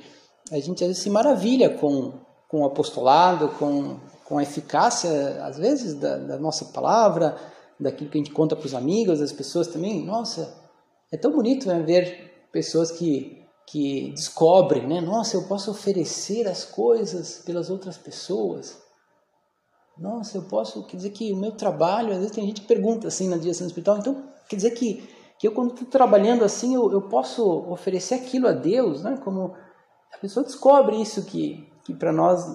a 0.52 0.60
gente 0.60 0.84
às 0.84 0.90
vezes 0.90 1.02
se 1.02 1.10
maravilha 1.10 1.72
com, 1.72 2.14
com 2.48 2.62
o 2.62 2.66
apostolado, 2.66 3.50
com, 3.58 3.98
com 4.26 4.38
a 4.38 4.44
eficácia, 4.44 5.44
às 5.44 5.58
vezes, 5.58 5.96
da, 5.96 6.18
da 6.18 6.38
nossa 6.38 6.66
palavra, 6.66 7.36
daquilo 7.80 8.12
que 8.12 8.18
a 8.18 8.22
gente 8.22 8.34
conta 8.34 8.56
para 8.56 8.68
os 8.68 8.76
amigos, 8.76 9.20
das 9.20 9.32
pessoas 9.32 9.68
também. 9.68 10.06
Nossa, 10.06 10.54
é 11.12 11.18
tão 11.18 11.32
bonito 11.32 11.68
né, 11.68 11.80
ver 11.80 12.48
pessoas 12.52 12.92
que, 12.92 13.45
que 13.68 14.12
descobrem, 14.12 14.88
né? 14.88 15.02
Nossa, 15.02 15.36
eu 15.36 15.48
posso 15.48 15.72
oferecer 15.72 16.48
as 16.48 16.64
coisas 16.64 17.40
pelas 17.46 17.70
outras 17.70 17.98
pessoas. 17.98 18.78
Nossa, 19.98 20.38
eu 20.38 20.44
posso, 20.44 20.86
quer 20.86 20.98
dizer 20.98 21.12
que 21.12 21.32
o 21.32 21.38
meu 21.38 21.54
trabalho, 21.54 22.12
às 22.12 22.18
vezes 22.18 22.32
tem 22.32 22.46
gente 22.46 22.62
que 22.62 22.68
pergunta 22.68 23.08
assim 23.08 23.30
na 23.30 23.38
direção 23.38 23.66
do 23.66 23.70
hospital, 23.70 23.98
então 23.98 24.36
Quer 24.48 24.56
dizer 24.58 24.72
que, 24.72 25.08
que 25.40 25.48
eu, 25.48 25.54
quando 25.54 25.74
estou 25.74 25.88
trabalhando 25.88 26.44
assim, 26.44 26.76
eu, 26.76 26.92
eu 26.92 27.02
posso 27.04 27.44
oferecer 27.72 28.16
aquilo 28.16 28.48
a 28.48 28.52
Deus, 28.52 29.04
né? 29.04 29.20
Como 29.24 29.56
a 30.14 30.18
pessoa 30.18 30.46
descobre 30.46 31.02
isso 31.02 31.26
que, 31.26 31.68
que 31.84 31.94
para 31.94 32.12
nós 32.12 32.46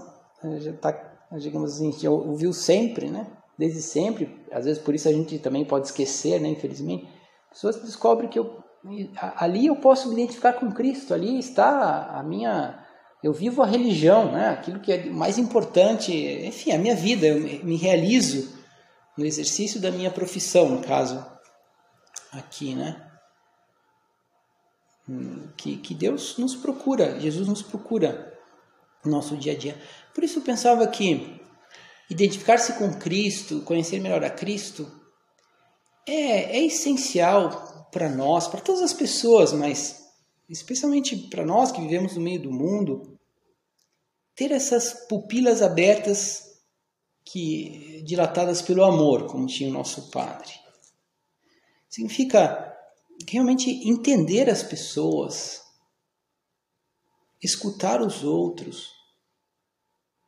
já 0.59 0.71
está, 0.71 0.93
digamos 1.38 1.75
assim, 1.75 1.93
já 1.93 2.11
ouviu 2.11 2.52
sempre, 2.52 3.11
né? 3.11 3.26
Desde 3.59 3.83
sempre. 3.83 4.40
Às 4.52 4.64
vezes 4.64 4.83
por 4.83 4.95
isso 4.95 5.09
a 5.09 5.12
gente 5.12 5.38
também 5.38 5.64
pode 5.64 5.87
esquecer, 5.87 6.40
né? 6.40 6.49
Infelizmente. 6.49 7.09
Pessoas 7.50 7.83
descobrem 7.83 8.31
que 8.31 8.38
eu, 8.38 8.62
ali 9.37 9.67
eu 9.67 9.77
posso 9.77 10.09
me 10.09 10.15
identificar 10.15 10.55
com 10.55 10.73
Cristo, 10.73 11.13
ali 11.13 11.39
está 11.39 12.07
a 12.19 12.23
minha 12.23 12.87
eu 13.23 13.35
vivo 13.35 13.63
a 13.63 13.67
religião, 13.67 14.33
né? 14.33 14.49
aquilo 14.49 14.81
que 14.81 14.91
é 14.91 15.05
mais 15.11 15.37
importante, 15.37 16.11
enfim, 16.13 16.73
a 16.73 16.79
minha 16.79 16.97
vida, 16.97 17.27
eu 17.27 17.41
me 17.65 17.77
realizo 17.77 18.59
no 19.17 19.27
exercício 19.27 19.79
da 19.79 19.91
minha 19.91 20.11
profissão, 20.11 20.71
no 20.71 20.83
caso 20.83 21.25
aqui, 22.33 22.75
né? 22.75 23.07
Que, 25.57 25.77
que 25.77 25.93
Deus 25.93 26.39
nos 26.39 26.55
procura, 26.55 27.21
Jesus 27.21 27.47
nos 27.47 27.63
procura 27.63 28.33
no 29.05 29.11
nosso 29.11 29.37
dia 29.37 29.53
a 29.53 29.57
dia. 29.57 29.77
Por 30.15 30.25
isso 30.25 30.39
eu 30.39 30.43
pensava 30.43 30.87
que 30.87 31.41
identificar-se 32.09 32.75
com 32.75 32.99
Cristo, 32.99 33.61
conhecer 33.63 34.01
melhor 34.01 34.25
a 34.25 34.31
Cristo, 34.31 34.91
é, 36.07 36.57
é 36.57 36.65
essencial 36.65 37.80
para 37.91 38.09
nós, 38.09 38.49
para 38.49 38.61
todas 38.61 38.83
as 38.83 38.93
pessoas, 38.93 39.53
mas 39.53 40.01
especialmente 40.49 41.17
para 41.29 41.47
nós 41.47 41.71
que 41.71 41.81
vivemos 41.81 42.15
no 42.15 42.21
meio 42.21 42.43
do 42.43 42.53
mundo, 42.53 43.19
ter 44.35 44.51
essas 44.51 45.07
pupilas 45.07 45.63
abertas 45.63 46.61
que 47.25 48.03
dilatadas 48.05 48.61
pelo 48.61 48.83
amor, 48.83 49.27
como 49.27 49.47
tinha 49.47 49.71
o 49.71 49.73
nosso 49.73 50.11
Padre. 50.11 50.53
Significa 51.89 52.71
realmente 53.29 53.71
entender 53.89 54.49
as 54.49 54.63
pessoas, 54.63 55.63
escutar 57.41 58.01
os 58.01 58.25
outros, 58.25 58.91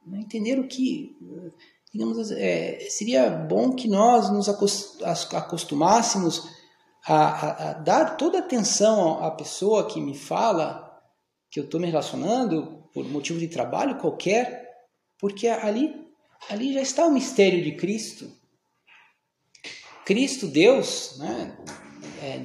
né? 0.07 0.21
entender 0.21 0.59
o 0.59 0.69
que, 0.69 1.17
digamos, 1.93 2.31
é, 2.31 2.79
seria 2.91 3.31
bom 3.31 3.75
que 3.75 3.89
nós 3.89 4.31
nos 4.31 4.49
acostumássemos 4.49 6.49
a, 7.07 7.15
a, 7.15 7.71
a 7.71 7.73
dar 7.75 8.17
toda 8.17 8.39
atenção 8.39 9.23
à 9.23 9.31
pessoa 9.31 9.87
que 9.89 10.01
me 10.01 10.17
fala, 10.17 11.01
que 11.51 11.59
eu 11.61 11.65
estou 11.65 11.81
me 11.81 11.87
relacionando 11.89 12.89
por 12.93 13.05
motivo 13.09 13.39
de 13.39 13.49
trabalho 13.49 13.99
qualquer, 13.99 14.71
porque 15.19 15.49
ali, 15.49 16.07
ali 16.49 16.75
já 16.75 16.81
está 16.81 17.07
o 17.07 17.13
mistério 17.13 17.63
de 17.63 17.77
Cristo. 17.77 18.31
Cristo, 20.05 20.49
Deus, 20.49 21.19
né, 21.19 21.57
é, 22.23 22.39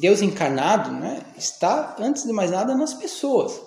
Deus 0.00 0.22
encarnado, 0.22 0.92
né, 0.92 1.24
está, 1.36 1.96
antes 1.98 2.24
de 2.24 2.32
mais 2.32 2.50
nada, 2.50 2.74
nas 2.74 2.94
pessoas. 2.94 3.60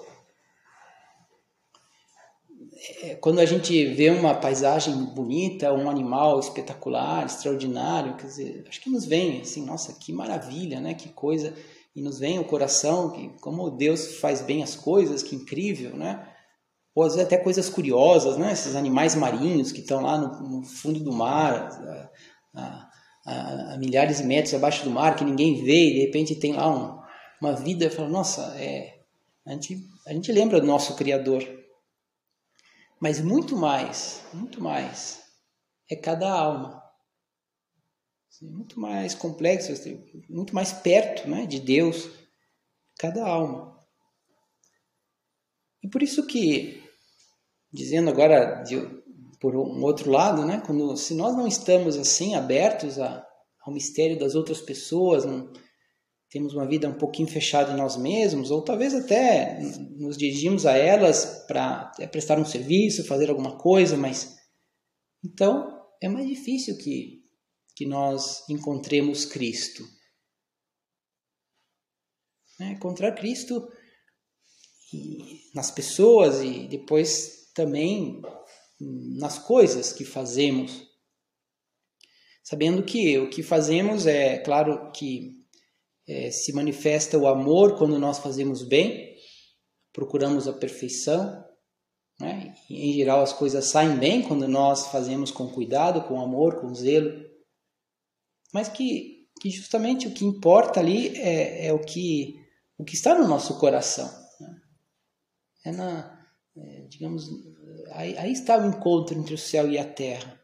É, 2.73 2.90
quando 3.19 3.39
a 3.39 3.45
gente 3.45 3.85
vê 3.85 4.09
uma 4.09 4.33
paisagem 4.33 4.93
bonita, 5.05 5.73
um 5.73 5.89
animal 5.89 6.39
espetacular, 6.39 7.25
extraordinário, 7.25 8.15
quer 8.15 8.27
dizer, 8.27 8.65
acho 8.67 8.81
que 8.81 8.89
nos 8.89 9.05
vem 9.05 9.41
assim, 9.41 9.65
nossa, 9.65 9.93
que 9.93 10.13
maravilha, 10.13 10.79
né? 10.79 10.93
Que 10.93 11.09
coisa 11.09 11.53
e 11.95 12.01
nos 12.01 12.19
vem 12.19 12.39
o 12.39 12.45
coração 12.45 13.11
que 13.11 13.29
como 13.41 13.69
Deus 13.69 14.15
faz 14.19 14.41
bem 14.41 14.63
as 14.63 14.75
coisas, 14.75 15.21
que 15.21 15.35
incrível, 15.35 15.95
né? 15.95 16.27
Ou 16.95 17.03
às 17.03 17.13
vezes 17.13 17.27
até 17.27 17.37
coisas 17.37 17.69
curiosas, 17.69 18.37
né? 18.37 18.51
Esses 18.51 18.75
animais 18.75 19.15
marinhos 19.15 19.71
que 19.71 19.81
estão 19.81 20.01
lá 20.01 20.17
no, 20.17 20.59
no 20.59 20.63
fundo 20.63 20.99
do 20.99 21.11
mar, 21.11 21.69
a, 22.53 22.89
a, 23.25 23.73
a, 23.73 23.77
milhares 23.77 24.17
de 24.17 24.23
metros 24.23 24.53
abaixo 24.53 24.83
do 24.83 24.89
mar, 24.89 25.15
que 25.15 25.23
ninguém 25.23 25.63
vê, 25.63 25.89
e 25.89 25.93
de 25.93 25.99
repente 26.01 26.35
tem 26.35 26.53
lá 26.53 26.69
um, 26.69 26.99
uma 27.41 27.55
vida, 27.55 27.89
fala, 27.89 28.09
nossa, 28.09 28.41
é, 28.57 28.99
a 29.45 29.51
gente, 29.51 29.85
a 30.05 30.13
gente 30.13 30.31
lembra 30.31 30.59
do 30.59 30.67
nosso 30.67 30.95
Criador. 30.95 31.60
Mas 33.01 33.19
muito 33.19 33.57
mais, 33.57 34.21
muito 34.31 34.61
mais, 34.61 35.23
é 35.89 35.95
cada 35.95 36.31
alma. 36.31 36.79
Muito 38.43 38.79
mais 38.79 39.15
complexo, 39.15 39.73
muito 40.29 40.53
mais 40.53 40.71
perto 40.71 41.27
né, 41.27 41.47
de 41.47 41.59
Deus, 41.59 42.09
cada 42.99 43.25
alma. 43.27 43.75
E 45.83 45.89
por 45.89 46.03
isso 46.03 46.27
que, 46.27 46.83
dizendo 47.73 48.11
agora 48.11 48.61
de, 48.61 48.77
por 49.39 49.55
um 49.55 49.81
outro 49.83 50.11
lado, 50.11 50.45
né, 50.45 50.61
quando, 50.63 50.95
se 50.95 51.15
nós 51.15 51.35
não 51.35 51.47
estamos 51.47 51.97
assim 51.97 52.35
abertos 52.35 52.99
a, 52.99 53.27
ao 53.61 53.73
mistério 53.73 54.19
das 54.19 54.35
outras 54.35 54.61
pessoas, 54.61 55.25
não, 55.25 55.51
temos 56.31 56.53
uma 56.53 56.65
vida 56.65 56.87
um 56.87 56.97
pouquinho 56.97 57.27
fechada 57.27 57.73
em 57.73 57.75
nós 57.75 57.97
mesmos, 57.97 58.51
ou 58.51 58.63
talvez 58.63 58.95
até 58.95 59.59
nos 59.97 60.17
dirigimos 60.17 60.65
a 60.65 60.77
elas 60.77 61.45
para 61.45 61.91
prestar 62.09 62.39
um 62.39 62.45
serviço, 62.45 63.05
fazer 63.05 63.29
alguma 63.29 63.57
coisa, 63.57 63.97
mas 63.97 64.37
então 65.23 65.69
é 66.01 66.07
mais 66.07 66.25
difícil 66.25 66.77
que, 66.77 67.21
que 67.75 67.85
nós 67.85 68.47
encontremos 68.49 69.25
Cristo. 69.25 69.83
Né? 72.57 72.71
Encontrar 72.71 73.11
Cristo 73.11 73.67
nas 75.53 75.69
pessoas 75.69 76.41
e 76.41 76.65
depois 76.65 77.51
também 77.53 78.21
nas 79.19 79.37
coisas 79.37 79.91
que 79.91 80.05
fazemos. 80.05 80.89
Sabendo 82.41 82.83
que 82.83 83.19
o 83.19 83.29
que 83.29 83.43
fazemos 83.43 84.07
é, 84.07 84.37
claro, 84.37 84.91
que 84.93 85.40
é, 86.07 86.31
se 86.31 86.53
manifesta 86.53 87.17
o 87.17 87.27
amor 87.27 87.77
quando 87.77 87.99
nós 87.99 88.19
fazemos 88.19 88.63
bem, 88.63 89.15
procuramos 89.93 90.47
a 90.47 90.53
perfeição. 90.53 91.43
Né? 92.19 92.53
em 92.69 92.93
geral, 92.93 93.23
as 93.23 93.33
coisas 93.33 93.65
saem 93.65 93.97
bem 93.97 94.21
quando 94.21 94.47
nós 94.47 94.87
fazemos 94.87 95.31
com 95.31 95.49
cuidado, 95.49 96.03
com 96.03 96.21
amor, 96.21 96.61
com 96.61 96.73
zelo. 96.73 97.11
Mas 98.53 98.69
que, 98.69 99.27
que 99.41 99.49
justamente 99.49 100.07
o 100.07 100.13
que 100.13 100.23
importa 100.23 100.79
ali 100.79 101.17
é, 101.17 101.67
é 101.67 101.73
o, 101.73 101.79
que, 101.79 102.35
o 102.77 102.83
que 102.83 102.93
está 102.93 103.17
no 103.17 103.27
nosso 103.27 103.57
coração. 103.57 104.07
Né? 104.39 104.61
É 105.65 105.71
na, 105.71 106.25
é, 106.55 106.81
digamos, 106.87 107.27
aí, 107.91 108.17
aí 108.17 108.31
está 108.31 108.57
o 108.57 108.67
encontro 108.67 109.17
entre 109.17 109.33
o 109.33 109.37
céu 109.37 109.69
e 109.69 109.77
a 109.77 109.85
terra. 109.85 110.40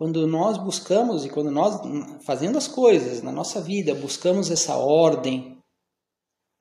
Quando 0.00 0.26
nós 0.26 0.56
buscamos 0.56 1.26
e 1.26 1.28
quando 1.28 1.50
nós, 1.50 1.78
fazendo 2.24 2.56
as 2.56 2.66
coisas 2.66 3.20
na 3.20 3.30
nossa 3.30 3.60
vida, 3.60 3.94
buscamos 3.94 4.50
essa 4.50 4.74
ordem, 4.74 5.62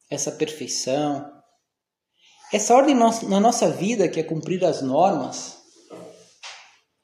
essa 0.09 0.29
perfeição, 0.29 1.41
essa 2.51 2.75
ordem 2.75 2.93
na 2.93 3.39
nossa 3.39 3.69
vida 3.69 4.09
que 4.09 4.19
é 4.19 4.23
cumprir 4.23 4.65
as 4.65 4.81
normas, 4.81 5.57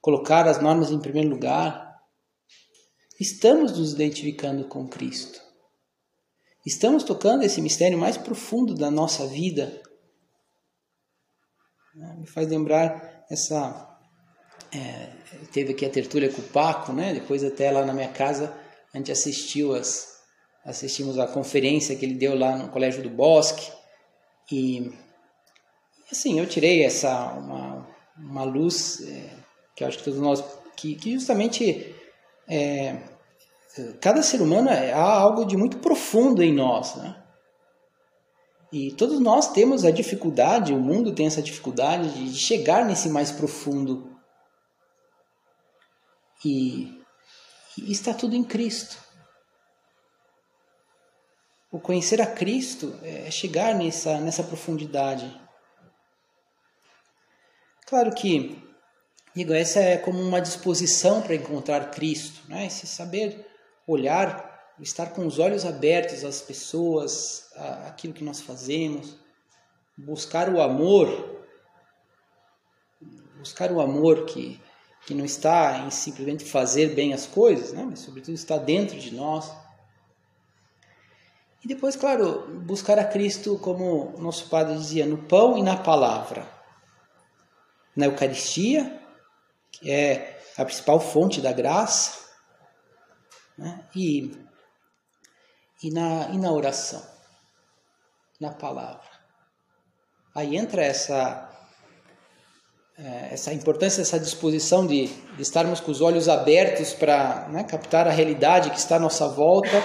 colocar 0.02 0.46
as 0.46 0.62
normas 0.62 0.92
em 0.92 1.00
primeiro 1.00 1.30
lugar, 1.30 1.96
estamos 3.18 3.72
nos 3.80 3.94
identificando 3.94 4.68
com 4.68 4.90
Cristo. 4.90 5.40
Estamos 6.66 7.06
tocando 7.06 7.44
esse 7.44 7.62
mistério 7.62 7.98
mais 7.98 8.18
profundo 8.18 8.76
da 8.76 8.92
nossa 8.92 9.26
vida. 9.26 9.82
Me 12.18 12.28
faz 12.28 12.50
lembrar 12.50 13.24
essa 13.32 13.95
é, 14.76 15.10
teve 15.54 15.72
aqui 15.72 15.86
a 15.86 15.90
tertúlia 15.90 16.30
com 16.30 16.42
o 16.42 16.46
Paco, 16.46 16.92
né? 16.92 17.14
Depois 17.14 17.44
até 17.44 17.72
lá 17.72 17.86
na 17.86 17.94
minha 17.94 18.10
casa 18.10 18.54
a 18.94 18.98
gente 18.98 19.12
assistiu 19.12 19.74
as 19.74 20.16
assistimos 20.66 21.20
a 21.20 21.28
conferência 21.28 21.96
que 21.96 22.04
ele 22.04 22.16
deu 22.16 22.38
lá 22.38 22.58
no 22.58 22.70
Colégio 22.70 23.04
do 23.04 23.10
Bosque 23.10 23.72
e 24.52 24.92
assim 26.12 26.40
eu 26.40 26.48
tirei 26.48 26.84
essa 26.84 27.34
uma, 27.34 27.88
uma 28.18 28.44
luz 28.44 29.02
é, 29.08 29.30
que 29.76 29.84
eu 29.84 29.88
acho 29.88 30.00
que 30.00 30.04
todos 30.04 30.20
nós 30.20 30.44
que, 30.76 30.96
que 30.96 31.14
justamente 31.14 31.96
é, 32.50 32.98
cada 34.02 34.24
ser 34.24 34.42
humano 34.42 34.70
é, 34.70 34.92
há 34.92 35.04
algo 35.04 35.46
de 35.46 35.56
muito 35.56 35.78
profundo 35.78 36.42
em 36.42 36.54
nós, 36.54 36.96
né? 36.96 37.22
E 38.72 38.92
todos 38.92 39.20
nós 39.20 39.54
temos 39.54 39.86
a 39.86 39.92
dificuldade, 39.92 40.74
o 40.74 40.80
mundo 40.80 41.14
tem 41.14 41.28
essa 41.28 41.42
dificuldade 41.42 42.10
de 42.10 42.38
chegar 42.38 42.84
nesse 42.84 43.08
mais 43.08 43.32
profundo 43.32 44.15
e, 46.46 47.04
está 47.92 48.14
tudo 48.14 48.36
em 48.36 48.44
Cristo. 48.44 49.04
O 51.72 51.80
conhecer 51.80 52.22
a 52.22 52.28
Cristo 52.28 52.98
é 53.02 53.30
chegar 53.32 53.76
nessa, 53.76 54.20
nessa 54.20 54.44
profundidade. 54.44 55.42
Claro 57.86 58.14
que, 58.14 58.64
digo, 59.36 59.54
essa 59.54 59.80
é 59.80 59.98
como 59.98 60.22
uma 60.22 60.40
disposição 60.40 61.22
para 61.22 61.36
encontrar 61.36 61.92
Cristo, 61.92 62.42
né? 62.48 62.68
esse 62.68 62.88
saber 62.88 63.46
olhar, 63.88 64.74
estar 64.80 65.08
com 65.08 65.26
os 65.26 65.40
olhos 65.40 65.66
abertos 65.66 66.24
às 66.24 66.42
pessoas, 66.42 67.52
àquilo 67.88 68.14
que 68.14 68.24
nós 68.24 68.42
fazemos, 68.42 69.18
buscar 69.98 70.50
o 70.50 70.62
amor, 70.62 71.46
buscar 73.38 73.72
o 73.72 73.82
amor 73.82 74.26
que, 74.26 74.62
que 75.06 75.14
não 75.14 75.24
está 75.24 75.80
em 75.80 75.92
simplesmente 75.92 76.44
fazer 76.44 76.96
bem 76.96 77.14
as 77.14 77.28
coisas, 77.28 77.72
né? 77.72 77.86
mas 77.88 78.00
sobretudo 78.00 78.34
está 78.34 78.58
dentro 78.58 78.98
de 78.98 79.14
nós. 79.14 79.52
E 81.64 81.68
depois, 81.68 81.96
claro, 81.96 82.48
buscar 82.64 82.98
a 82.98 83.06
Cristo, 83.06 83.58
como 83.60 84.16
o 84.16 84.22
nosso 84.22 84.50
Padre 84.50 84.78
dizia, 84.78 85.06
no 85.06 85.18
pão 85.18 85.58
e 85.58 85.64
na 85.64 85.78
palavra. 85.78 86.48
Na 87.96 88.06
Eucaristia, 88.06 89.02
que 89.72 89.90
é 89.92 90.40
a 90.58 90.66
principal 90.66 91.00
fonte 91.00 91.40
da 91.40 91.52
graça, 91.52 92.26
né? 93.58 93.88
e, 93.96 94.32
e, 95.84 95.92
na, 95.92 96.30
e 96.30 96.38
na 96.38 96.52
oração, 96.52 97.04
na 98.40 98.52
palavra. 98.52 99.10
Aí 100.34 100.56
entra 100.56 100.84
essa 100.84 101.55
essa 103.30 103.54
importância, 103.54 104.02
essa 104.02 104.20
disposição 104.20 104.88
de, 104.88 105.08
de, 105.08 105.42
estarmos 105.42 105.82
com 105.82 105.92
os 105.92 106.00
olhos 106.00 106.30
abertos 106.30 106.94
para 106.94 107.48
né, 107.52 107.64
captar 107.64 108.08
a 108.08 108.12
realidade 108.12 108.70
que 108.70 108.80
está 108.80 108.96
à 108.96 109.00
nossa 109.00 109.28
volta. 109.28 109.84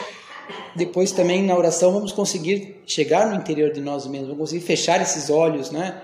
Depois 0.77 1.11
também 1.11 1.43
na 1.43 1.57
oração 1.57 1.93
vamos 1.93 2.13
conseguir 2.13 2.83
chegar 2.87 3.29
no 3.29 3.35
interior 3.35 3.73
de 3.73 3.81
nós 3.81 4.07
mesmos, 4.07 4.29
vamos 4.29 4.51
conseguir 4.51 4.65
fechar 4.65 5.01
esses 5.01 5.29
olhos, 5.29 5.71
né? 5.71 6.03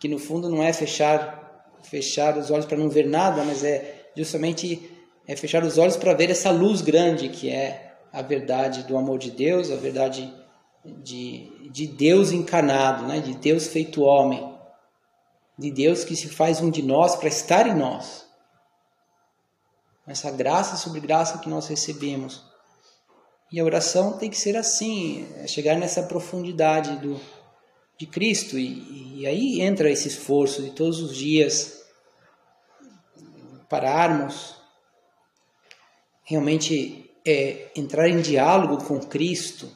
Que 0.00 0.08
no 0.08 0.18
fundo 0.18 0.48
não 0.48 0.62
é 0.62 0.72
fechar 0.72 1.36
fechar 1.82 2.36
os 2.36 2.50
olhos 2.50 2.66
para 2.66 2.76
não 2.76 2.88
ver 2.88 3.06
nada, 3.06 3.44
mas 3.44 3.62
é 3.62 4.10
justamente 4.16 4.90
é 5.26 5.36
fechar 5.36 5.62
os 5.62 5.78
olhos 5.78 5.96
para 5.96 6.12
ver 6.12 6.30
essa 6.30 6.50
luz 6.50 6.80
grande 6.80 7.28
que 7.28 7.50
é 7.50 7.94
a 8.12 8.20
verdade 8.20 8.82
do 8.82 8.96
amor 8.96 9.18
de 9.18 9.30
Deus, 9.30 9.70
a 9.70 9.76
verdade 9.76 10.32
de, 10.84 11.70
de 11.70 11.86
Deus 11.86 12.32
encarnado, 12.32 13.06
né? 13.06 13.20
De 13.20 13.34
Deus 13.34 13.68
feito 13.68 14.02
homem 14.02 14.57
de 15.58 15.70
Deus 15.70 16.04
que 16.04 16.14
se 16.14 16.28
faz 16.28 16.60
um 16.60 16.70
de 16.70 16.82
nós 16.82 17.16
para 17.16 17.28
estar 17.28 17.66
em 17.66 17.74
nós. 17.74 18.26
Essa 20.06 20.30
graça 20.30 20.76
sobre 20.76 21.00
graça 21.00 21.38
que 21.38 21.48
nós 21.48 21.66
recebemos. 21.66 22.44
E 23.50 23.58
a 23.58 23.64
oração 23.64 24.16
tem 24.16 24.30
que 24.30 24.38
ser 24.38 24.56
assim, 24.56 25.26
é 25.36 25.46
chegar 25.46 25.76
nessa 25.76 26.02
profundidade 26.02 26.96
do, 26.98 27.20
de 27.98 28.06
Cristo. 28.06 28.58
E, 28.58 29.20
e 29.20 29.26
aí 29.26 29.60
entra 29.60 29.90
esse 29.90 30.08
esforço 30.08 30.62
de 30.62 30.70
todos 30.70 31.00
os 31.00 31.16
dias 31.16 31.82
pararmos, 33.68 34.56
realmente 36.24 37.10
é, 37.26 37.70
entrar 37.76 38.08
em 38.08 38.20
diálogo 38.20 38.82
com 38.84 38.98
Cristo, 39.00 39.70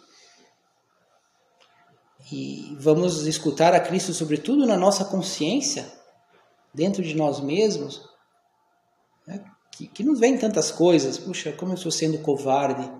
e 2.32 2.74
vamos 2.80 3.26
escutar 3.26 3.74
a 3.74 3.80
Cristo, 3.80 4.14
sobretudo 4.14 4.66
na 4.66 4.74
nossa 4.74 5.04
consciência, 5.04 5.92
dentro 6.72 7.02
de 7.02 7.14
nós 7.14 7.40
mesmos, 7.40 8.08
né? 9.26 9.44
que, 9.70 9.86
que 9.86 10.02
nos 10.02 10.18
vem 10.18 10.38
tantas 10.38 10.70
coisas. 10.70 11.18
Puxa, 11.18 11.52
como 11.52 11.72
eu 11.72 11.76
estou 11.76 11.92
sendo 11.92 12.16
covarde, 12.20 12.90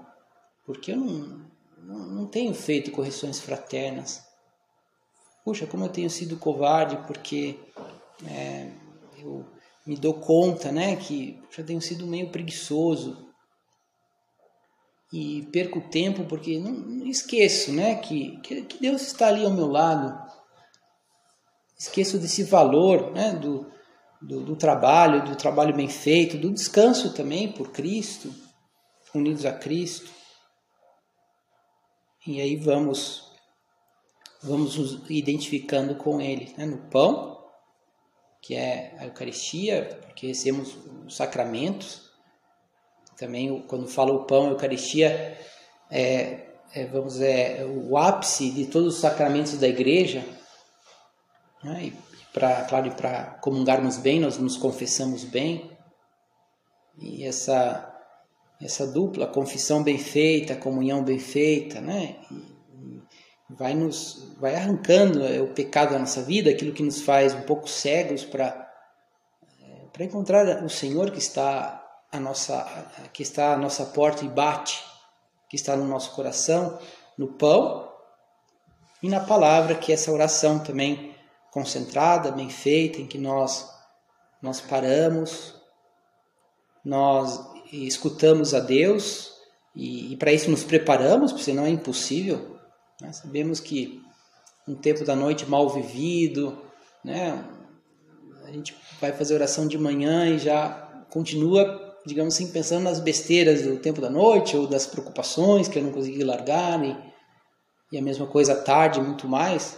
porque 0.66 0.92
eu 0.92 0.98
não, 0.98 1.46
não, 1.78 1.98
não 2.08 2.26
tenho 2.26 2.52
feito 2.52 2.90
correções 2.90 3.40
fraternas. 3.40 4.22
puxa, 5.42 5.66
como 5.66 5.86
eu 5.86 5.88
tenho 5.88 6.10
sido 6.10 6.36
covarde, 6.36 6.98
porque 7.06 7.58
é, 8.26 8.70
eu 9.18 9.46
me 9.86 9.96
dou 9.96 10.12
conta, 10.12 10.70
né, 10.70 10.94
que 10.96 11.42
já 11.50 11.64
tenho 11.64 11.80
sido 11.80 12.06
meio 12.06 12.30
preguiçoso 12.30 13.31
e 15.12 15.46
perco 15.52 15.80
tempo 15.90 16.24
porque 16.24 16.58
não, 16.58 16.72
não 16.72 17.06
esqueço, 17.06 17.72
né, 17.72 17.96
que, 17.96 18.38
que, 18.40 18.66
Deus 18.80 19.02
está 19.02 19.28
ali 19.28 19.44
ao 19.44 19.52
meu 19.52 19.66
lado. 19.66 20.18
Esqueço 21.78 22.18
desse 22.18 22.44
valor, 22.44 23.12
né, 23.12 23.32
do, 23.32 23.70
do, 24.20 24.40
do 24.44 24.56
trabalho, 24.56 25.24
do 25.24 25.36
trabalho 25.36 25.74
bem 25.74 25.88
feito, 25.88 26.38
do 26.38 26.50
descanso 26.50 27.12
também 27.12 27.52
por 27.52 27.70
Cristo, 27.72 28.32
unidos 29.14 29.44
a 29.44 29.52
Cristo. 29.52 30.10
E 32.26 32.40
aí 32.40 32.56
vamos 32.56 33.32
vamos 34.42 34.76
nos 34.76 35.10
identificando 35.10 35.94
com 35.94 36.20
Ele, 36.20 36.52
né? 36.58 36.66
no 36.66 36.78
pão, 36.88 37.40
que 38.40 38.54
é 38.54 38.96
a 38.98 39.04
Eucaristia, 39.04 40.00
porque 40.02 40.26
recebemos 40.26 40.76
os 41.06 41.16
sacramentos. 41.16 42.11
Também 43.16 43.62
quando 43.68 43.86
fala 43.86 44.12
o 44.12 44.24
pão, 44.24 44.46
a 44.46 44.50
Eucaristia 44.50 45.38
é, 45.90 46.46
é 46.74 46.86
vamos 46.86 47.20
é 47.20 47.64
o 47.64 47.96
ápice 47.96 48.50
de 48.50 48.66
todos 48.66 48.94
os 48.94 49.00
sacramentos 49.00 49.58
da 49.58 49.68
Igreja. 49.68 50.24
Né? 51.62 51.86
E 51.86 52.12
para 52.32 52.64
claro, 52.64 52.90
para 52.92 53.24
comungarmos 53.40 53.98
bem, 53.98 54.18
nós 54.18 54.38
nos 54.38 54.56
confessamos 54.56 55.24
bem. 55.24 55.70
E 56.98 57.24
essa 57.24 57.88
essa 58.60 58.86
dupla 58.86 59.26
confissão 59.26 59.82
bem 59.82 59.98
feita, 59.98 60.54
comunhão 60.54 61.02
bem 61.02 61.18
feita, 61.18 61.80
né? 61.80 62.16
Vai 63.50 63.74
nos 63.74 64.34
vai 64.38 64.54
arrancando 64.54 65.24
é, 65.24 65.40
o 65.40 65.48
pecado 65.48 65.92
da 65.92 65.98
nossa 65.98 66.22
vida, 66.22 66.50
aquilo 66.50 66.72
que 66.72 66.82
nos 66.82 67.02
faz 67.02 67.34
um 67.34 67.42
pouco 67.42 67.68
cegos 67.68 68.24
para 68.24 68.70
é, 69.60 69.86
para 69.92 70.04
encontrar 70.04 70.64
o 70.64 70.70
Senhor 70.70 71.10
que 71.10 71.18
está 71.18 71.81
a 72.12 72.20
nossa 72.20 72.62
que 73.12 73.22
está 73.22 73.54
à 73.54 73.56
nossa 73.56 73.86
porta 73.86 74.24
e 74.24 74.28
bate, 74.28 74.84
que 75.48 75.56
está 75.56 75.74
no 75.74 75.86
nosso 75.86 76.12
coração, 76.12 76.78
no 77.18 77.28
pão 77.28 77.90
e 79.02 79.08
na 79.08 79.20
palavra, 79.20 79.74
que 79.74 79.90
é 79.90 79.94
essa 79.94 80.12
oração 80.12 80.58
também 80.58 81.16
concentrada, 81.50 82.30
bem 82.30 82.48
feita, 82.48 83.00
em 83.00 83.06
que 83.06 83.18
nós 83.18 83.68
nós 84.40 84.60
paramos, 84.60 85.54
nós 86.84 87.40
escutamos 87.72 88.54
a 88.54 88.60
Deus 88.60 89.32
e, 89.74 90.12
e 90.12 90.16
para 90.16 90.32
isso 90.32 90.50
nos 90.50 90.64
preparamos, 90.64 91.32
porque 91.32 91.44
senão 91.44 91.64
é 91.64 91.70
impossível 91.70 92.52
né? 93.02 93.12
Sabemos 93.12 93.58
que 93.58 94.00
um 94.66 94.76
tempo 94.76 95.04
da 95.04 95.16
noite 95.16 95.44
mal 95.44 95.68
vivido, 95.68 96.56
né? 97.04 97.44
a 98.44 98.52
gente 98.52 98.76
vai 99.00 99.12
fazer 99.12 99.34
oração 99.34 99.66
de 99.66 99.76
manhã 99.76 100.28
e 100.28 100.38
já 100.38 101.04
continua, 101.10 101.91
digamos 102.04 102.34
assim, 102.34 102.50
pensando 102.50 102.84
nas 102.84 103.00
besteiras 103.00 103.62
do 103.62 103.78
tempo 103.78 104.00
da 104.00 104.10
noite 104.10 104.56
ou 104.56 104.66
das 104.66 104.86
preocupações 104.86 105.68
que 105.68 105.78
eu 105.78 105.82
não 105.82 105.92
consegui 105.92 106.24
largar 106.24 106.82
e, 106.84 106.96
e 107.92 107.98
a 107.98 108.02
mesma 108.02 108.26
coisa 108.26 108.54
à 108.54 108.56
tarde, 108.56 109.00
muito 109.00 109.28
mais. 109.28 109.76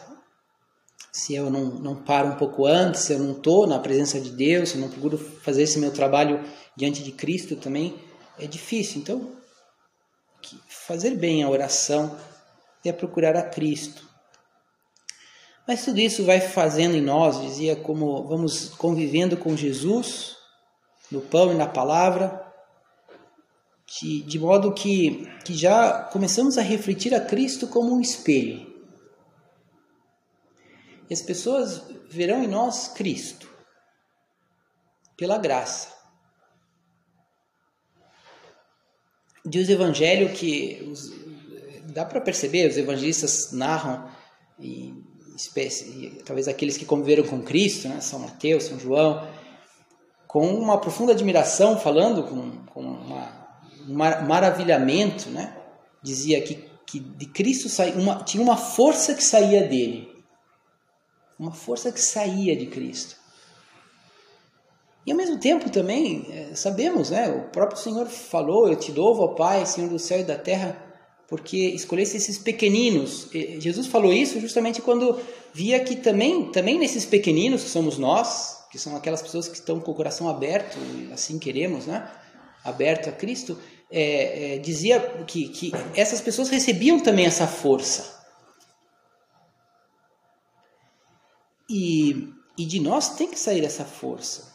Se 1.12 1.34
eu 1.34 1.50
não, 1.50 1.66
não 1.66 1.96
paro 1.96 2.28
um 2.28 2.36
pouco 2.36 2.66
antes, 2.66 3.02
se 3.02 3.12
eu 3.12 3.18
não 3.18 3.32
estou 3.32 3.66
na 3.66 3.78
presença 3.78 4.20
de 4.20 4.30
Deus, 4.30 4.70
se 4.70 4.76
eu 4.76 4.80
não 4.80 4.88
procuro 4.88 5.16
fazer 5.16 5.62
esse 5.62 5.78
meu 5.78 5.92
trabalho 5.92 6.42
diante 6.76 7.02
de 7.02 7.12
Cristo 7.12 7.56
também, 7.56 7.96
é 8.38 8.46
difícil. 8.46 9.00
Então, 9.00 9.32
fazer 10.68 11.16
bem 11.16 11.42
a 11.42 11.48
oração 11.48 12.18
é 12.84 12.92
procurar 12.92 13.36
a 13.36 13.42
Cristo. 13.42 14.08
Mas 15.66 15.84
tudo 15.84 15.98
isso 15.98 16.24
vai 16.24 16.40
fazendo 16.40 16.94
em 16.94 17.00
nós, 17.00 17.40
dizia, 17.40 17.74
como 17.74 18.26
vamos 18.26 18.68
convivendo 18.70 19.36
com 19.36 19.56
Jesus, 19.56 20.36
no 21.14 21.22
pão 21.22 21.52
e 21.52 21.54
na 21.54 21.66
palavra, 21.66 22.44
de, 23.86 24.22
de 24.22 24.38
modo 24.38 24.74
que, 24.74 25.26
que 25.44 25.54
já 25.54 26.02
começamos 26.12 26.58
a 26.58 26.62
refletir 26.62 27.14
a 27.14 27.20
Cristo 27.20 27.68
como 27.68 27.94
um 27.94 28.00
espelho. 28.00 28.74
E 31.08 31.14
as 31.14 31.22
pessoas 31.22 31.82
verão 32.08 32.42
em 32.42 32.48
nós 32.48 32.88
Cristo, 32.88 33.48
pela 35.16 35.38
graça. 35.38 35.94
Diz 39.46 39.68
o 39.68 39.72
Evangelho 39.72 40.32
que 40.32 40.82
os, 40.90 41.12
dá 41.92 42.04
para 42.04 42.20
perceber, 42.20 42.68
os 42.68 42.78
evangelistas 42.78 43.52
narram, 43.52 44.10
e, 44.58 44.94
e, 45.56 46.22
talvez 46.24 46.48
aqueles 46.48 46.76
que 46.76 46.86
conviveram 46.86 47.24
com 47.24 47.42
Cristo, 47.42 47.88
né, 47.88 48.00
São 48.00 48.20
Mateus, 48.20 48.64
São 48.64 48.78
João, 48.78 49.28
com 50.34 50.52
uma 50.52 50.80
profunda 50.80 51.12
admiração, 51.12 51.78
falando 51.78 52.24
com, 52.24 52.50
com 52.66 52.80
uma, 52.80 53.56
um 53.88 53.94
maravilhamento, 53.94 55.30
né, 55.30 55.56
dizia 56.02 56.42
que, 56.42 56.56
que 56.84 56.98
de 56.98 57.26
Cristo 57.26 57.68
saía 57.68 57.94
uma, 57.94 58.16
tinha 58.24 58.42
uma 58.42 58.56
força 58.56 59.14
que 59.14 59.22
saía 59.22 59.62
dele, 59.62 60.12
uma 61.38 61.52
força 61.52 61.92
que 61.92 62.00
saía 62.00 62.56
de 62.56 62.66
Cristo. 62.66 63.14
E 65.06 65.12
ao 65.12 65.16
mesmo 65.16 65.38
tempo 65.38 65.70
também 65.70 66.26
é, 66.28 66.56
sabemos, 66.56 67.10
né, 67.10 67.28
o 67.28 67.50
próprio 67.50 67.78
Senhor 67.78 68.06
falou: 68.08 68.68
Eu 68.68 68.74
te 68.74 68.90
louvo, 68.90 69.22
ó 69.22 69.28
Pai, 69.36 69.64
Senhor 69.64 69.88
do 69.88 70.00
céu 70.00 70.18
e 70.18 70.24
da 70.24 70.36
terra, 70.36 70.76
porque 71.28 71.58
escolhesse 71.58 72.16
esses 72.16 72.38
pequeninos. 72.38 73.28
Jesus 73.60 73.86
falou 73.86 74.12
isso 74.12 74.40
justamente 74.40 74.82
quando 74.82 75.16
via 75.52 75.78
que 75.78 75.94
também, 75.94 76.50
também 76.50 76.76
nesses 76.76 77.06
pequeninos 77.06 77.62
que 77.62 77.70
somos 77.70 77.98
nós, 77.98 78.63
que 78.74 78.78
são 78.80 78.96
aquelas 78.96 79.22
pessoas 79.22 79.46
que 79.46 79.54
estão 79.54 79.78
com 79.78 79.92
o 79.92 79.94
coração 79.94 80.28
aberto, 80.28 80.76
assim 81.12 81.38
queremos, 81.38 81.86
né? 81.86 82.12
aberto 82.64 83.08
a 83.08 83.12
Cristo, 83.12 83.56
é, 83.88 84.56
é, 84.56 84.58
dizia 84.58 84.98
que, 85.24 85.48
que 85.50 85.70
essas 85.94 86.20
pessoas 86.20 86.48
recebiam 86.48 86.98
também 86.98 87.24
essa 87.24 87.46
força. 87.46 88.20
E, 91.70 92.34
e 92.58 92.66
de 92.66 92.80
nós 92.80 93.10
tem 93.10 93.30
que 93.30 93.38
sair 93.38 93.64
essa 93.64 93.84
força. 93.84 94.52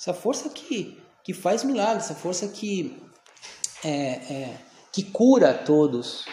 Essa 0.00 0.14
força 0.14 0.48
que, 0.48 0.98
que 1.22 1.34
faz 1.34 1.64
milagres, 1.64 2.04
essa 2.04 2.14
força 2.14 2.48
que, 2.48 2.98
é, 3.84 3.90
é, 3.90 4.58
que 4.90 5.02
cura 5.02 5.50
a 5.50 5.58
todos. 5.58 6.24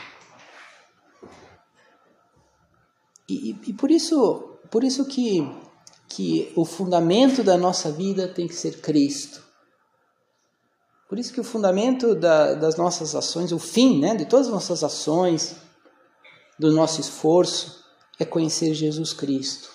E, 3.27 3.49
e, 3.67 3.73
por 3.73 3.91
isso, 3.91 4.50
por 4.71 4.83
isso 4.83 5.05
que, 5.05 5.41
que 6.07 6.51
o 6.55 6.65
fundamento 6.65 7.43
da 7.43 7.57
nossa 7.57 7.91
vida 7.91 8.27
tem 8.27 8.47
que 8.47 8.55
ser 8.55 8.81
Cristo. 8.81 9.43
Por 11.09 11.19
isso 11.19 11.33
que 11.33 11.41
o 11.41 11.43
fundamento 11.43 12.15
da, 12.15 12.53
das 12.53 12.77
nossas 12.77 13.13
ações, 13.13 13.51
o 13.51 13.59
fim 13.59 13.99
né, 13.99 14.15
de 14.15 14.25
todas 14.25 14.47
as 14.47 14.53
nossas 14.53 14.81
ações, 14.81 15.57
do 16.57 16.71
nosso 16.71 17.01
esforço, 17.01 17.83
é 18.17 18.23
conhecer 18.23 18.73
Jesus 18.73 19.11
Cristo. 19.11 19.69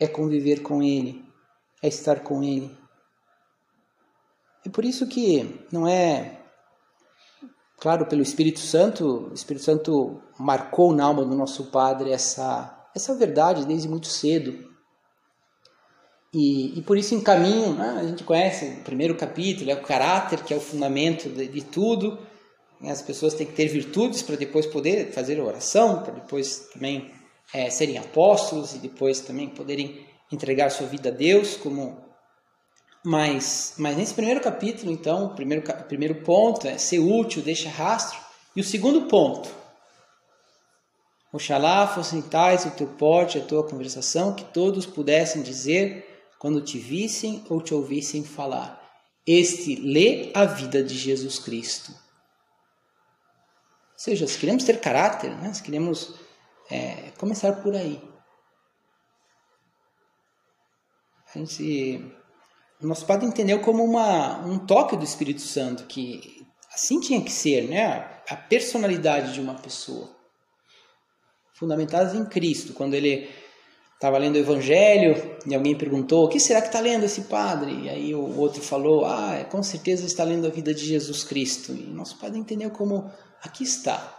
É 0.00 0.06
conviver 0.06 0.62
com 0.62 0.82
Ele, 0.82 1.22
é 1.82 1.88
estar 1.88 2.20
com 2.20 2.42
Ele. 2.42 2.74
É 4.64 4.70
por 4.70 4.84
isso 4.86 5.06
que 5.06 5.66
não 5.70 5.86
é, 5.86 6.40
claro, 7.78 8.06
pelo 8.06 8.22
Espírito 8.22 8.60
Santo, 8.60 9.28
o 9.30 9.34
Espírito 9.34 9.64
Santo 9.64 10.22
marcou 10.38 10.94
na 10.94 11.04
alma 11.04 11.24
do 11.24 11.36
nosso 11.36 11.66
Padre 11.66 12.10
essa, 12.12 12.77
essa 12.94 13.14
verdade 13.14 13.66
desde 13.66 13.88
muito 13.88 14.06
cedo. 14.06 14.66
E, 16.32 16.78
e 16.78 16.82
por 16.82 16.98
isso, 16.98 17.14
em 17.14 17.20
caminho, 17.20 17.74
né, 17.74 17.98
a 18.00 18.06
gente 18.06 18.24
conhece 18.24 18.66
o 18.80 18.84
primeiro 18.84 19.14
capítulo, 19.14 19.70
é 19.70 19.74
o 19.74 19.82
caráter, 19.82 20.42
que 20.42 20.52
é 20.52 20.56
o 20.56 20.60
fundamento 20.60 21.28
de, 21.28 21.48
de 21.48 21.64
tudo. 21.64 22.18
As 22.82 23.02
pessoas 23.02 23.34
têm 23.34 23.46
que 23.46 23.54
ter 23.54 23.66
virtudes 23.66 24.22
para 24.22 24.36
depois 24.36 24.66
poder 24.66 25.10
fazer 25.12 25.40
oração, 25.40 26.02
para 26.02 26.12
depois 26.12 26.68
também 26.72 27.12
é, 27.52 27.70
serem 27.70 27.98
apóstolos 27.98 28.74
e 28.74 28.78
depois 28.78 29.20
também 29.20 29.48
poderem 29.48 30.06
entregar 30.30 30.70
sua 30.70 30.86
vida 30.86 31.08
a 31.08 31.12
Deus 31.12 31.56
como 31.56 32.08
mas, 33.04 33.74
mas 33.78 33.96
nesse 33.96 34.12
primeiro 34.12 34.40
capítulo, 34.40 34.90
então, 34.90 35.26
o 35.26 35.34
primeiro, 35.34 35.62
primeiro 35.84 36.16
ponto 36.16 36.66
é 36.66 36.76
ser 36.76 36.98
útil, 36.98 37.42
deixa 37.42 37.70
rastro. 37.70 38.18
E 38.54 38.60
o 38.60 38.64
segundo 38.64 39.02
ponto, 39.02 39.48
Oxalá 41.32 41.86
fossem 41.86 42.22
tais 42.22 42.64
o 42.64 42.70
teu 42.70 42.86
porte, 42.86 43.38
a 43.38 43.44
tua 43.44 43.68
conversação, 43.68 44.34
que 44.34 44.44
todos 44.44 44.86
pudessem 44.86 45.42
dizer 45.42 46.24
quando 46.38 46.62
te 46.62 46.78
vissem 46.78 47.44
ou 47.48 47.60
te 47.60 47.74
ouvissem 47.74 48.24
falar. 48.24 48.78
Este 49.26 49.76
lê 49.76 50.30
a 50.34 50.44
vida 50.44 50.82
de 50.82 50.96
Jesus 50.96 51.38
Cristo. 51.38 51.92
Ou 51.92 53.98
seja, 53.98 54.26
se 54.26 54.38
queremos 54.38 54.64
ter 54.64 54.80
caráter, 54.80 55.36
né? 55.36 55.52
se 55.52 55.62
queremos 55.62 56.14
é, 56.70 57.10
começar 57.18 57.52
por 57.62 57.74
aí. 57.74 58.00
A 61.34 61.38
gente 61.38 62.16
o 62.80 62.86
nosso 62.86 63.04
padre 63.06 63.26
entendeu 63.26 63.60
como 63.60 63.84
uma, 63.84 64.38
um 64.46 64.58
toque 64.58 64.96
do 64.96 65.04
Espírito 65.04 65.40
Santo, 65.40 65.84
que 65.86 66.46
assim 66.72 67.00
tinha 67.00 67.20
que 67.20 67.30
ser, 67.30 67.68
né? 67.68 68.22
A 68.30 68.36
personalidade 68.36 69.34
de 69.34 69.40
uma 69.40 69.54
pessoa. 69.54 70.17
Fundamentadas 71.58 72.14
em 72.14 72.24
Cristo. 72.24 72.72
Quando 72.72 72.94
ele 72.94 73.28
estava 73.94 74.16
lendo 74.16 74.36
o 74.36 74.38
Evangelho 74.38 75.38
e 75.46 75.54
alguém 75.54 75.76
perguntou: 75.76 76.24
O 76.24 76.28
que 76.28 76.38
será 76.38 76.60
que 76.60 76.68
está 76.68 76.80
lendo 76.80 77.04
esse 77.04 77.22
padre? 77.22 77.72
E 77.82 77.88
aí 77.88 78.14
o 78.14 78.38
outro 78.38 78.62
falou: 78.62 79.04
Ah, 79.04 79.44
com 79.50 79.62
certeza 79.62 80.06
está 80.06 80.24
lendo 80.24 80.46
a 80.46 80.50
vida 80.50 80.72
de 80.72 80.84
Jesus 80.84 81.24
Cristo. 81.24 81.72
E 81.72 81.82
nosso 81.82 82.16
padre 82.18 82.38
entendeu 82.38 82.70
como: 82.70 83.10
aqui 83.42 83.64
está. 83.64 84.14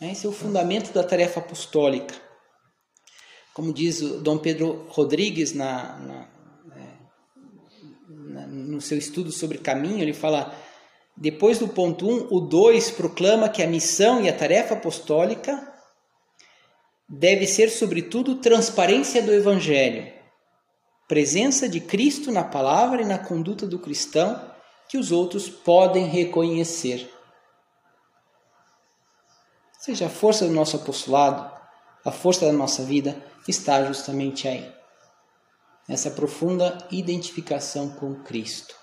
Esse 0.00 0.26
é 0.26 0.28
o 0.28 0.32
fundamento 0.32 0.92
da 0.92 1.02
tarefa 1.02 1.40
apostólica. 1.40 2.14
Como 3.52 3.72
diz 3.72 4.00
o 4.00 4.20
Dom 4.20 4.38
Pedro 4.38 4.86
Rodrigues 4.88 5.54
na, 5.54 5.96
na, 5.98 6.28
é, 6.76 6.88
na, 8.08 8.46
no 8.46 8.80
seu 8.80 8.98
estudo 8.98 9.30
sobre 9.32 9.58
caminho, 9.58 10.02
ele 10.02 10.12
fala: 10.12 10.54
depois 11.16 11.58
do 11.58 11.68
ponto 11.68 12.08
1, 12.08 12.12
um, 12.12 12.28
o 12.30 12.40
2 12.40 12.92
proclama 12.92 13.48
que 13.48 13.62
a 13.62 13.66
missão 13.66 14.20
e 14.20 14.28
a 14.28 14.36
tarefa 14.36 14.74
apostólica 14.74 15.73
deve 17.18 17.46
ser, 17.46 17.70
sobretudo, 17.70 18.36
transparência 18.36 19.22
do 19.22 19.32
Evangelho, 19.32 20.12
presença 21.06 21.68
de 21.68 21.80
Cristo 21.80 22.32
na 22.32 22.42
palavra 22.42 23.02
e 23.02 23.06
na 23.06 23.18
conduta 23.18 23.66
do 23.66 23.78
cristão 23.78 24.52
que 24.88 24.98
os 24.98 25.12
outros 25.12 25.48
podem 25.48 26.06
reconhecer. 26.06 27.10
Ou 29.76 29.80
seja, 29.80 30.06
a 30.06 30.10
força 30.10 30.46
do 30.46 30.52
nosso 30.52 30.76
apostolado, 30.76 31.50
a 32.04 32.10
força 32.10 32.46
da 32.46 32.52
nossa 32.52 32.82
vida 32.82 33.16
está 33.46 33.84
justamente 33.84 34.48
aí, 34.48 34.72
nessa 35.88 36.10
profunda 36.10 36.78
identificação 36.90 37.90
com 37.90 38.14
Cristo. 38.22 38.74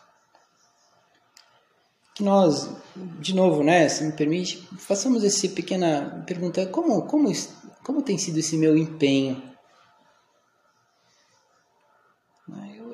Que 2.13 2.23
nós, 2.23 2.69
de 2.95 3.33
novo, 3.33 3.63
né, 3.63 3.89
se 3.89 4.03
me 4.03 4.11
permite, 4.11 4.57
façamos 4.77 5.23
essa 5.23 5.47
pequena 5.49 6.23
pergunta: 6.27 6.65
como, 6.67 7.07
como 7.07 7.29
como 7.83 8.01
tem 8.01 8.17
sido 8.17 8.39
esse 8.39 8.57
meu 8.57 8.77
empenho? 8.77 9.41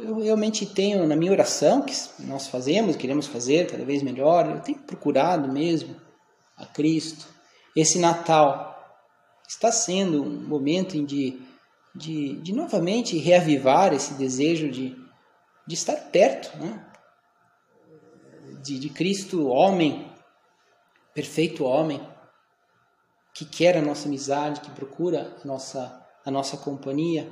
Eu, 0.02 0.20
realmente 0.20 0.66
tenho 0.66 1.06
na 1.06 1.16
minha 1.16 1.32
oração, 1.32 1.82
que 1.82 1.94
nós 2.20 2.48
fazemos, 2.48 2.96
queremos 2.96 3.28
fazer 3.28 3.70
cada 3.70 3.84
vez 3.84 4.02
melhor, 4.02 4.50
eu 4.50 4.62
tenho 4.62 4.80
procurado 4.80 5.52
mesmo 5.52 6.00
a 6.56 6.66
Cristo. 6.66 7.28
Esse 7.76 8.00
Natal 8.00 8.74
está 9.48 9.72
sendo 9.72 10.24
um 10.24 10.48
momento 10.48 11.04
de, 11.06 11.42
de, 11.94 12.40
de 12.42 12.54
novamente 12.54 13.18
reavivar 13.18 13.94
esse 13.94 14.14
desejo 14.14 14.70
de, 14.70 14.96
de 15.66 15.74
estar 15.74 15.96
perto 15.96 16.58
né? 16.58 16.86
de, 18.64 18.80
de 18.80 18.90
Cristo, 18.90 19.48
homem, 19.48 20.10
perfeito 21.14 21.64
homem 21.64 22.02
que 23.38 23.46
quer 23.46 23.78
a 23.78 23.82
nossa 23.84 24.08
amizade, 24.08 24.62
que 24.62 24.72
procura 24.72 25.36
a 25.44 25.48
nossa, 25.48 26.04
a 26.26 26.32
nossa 26.32 26.58
companhia. 26.58 27.30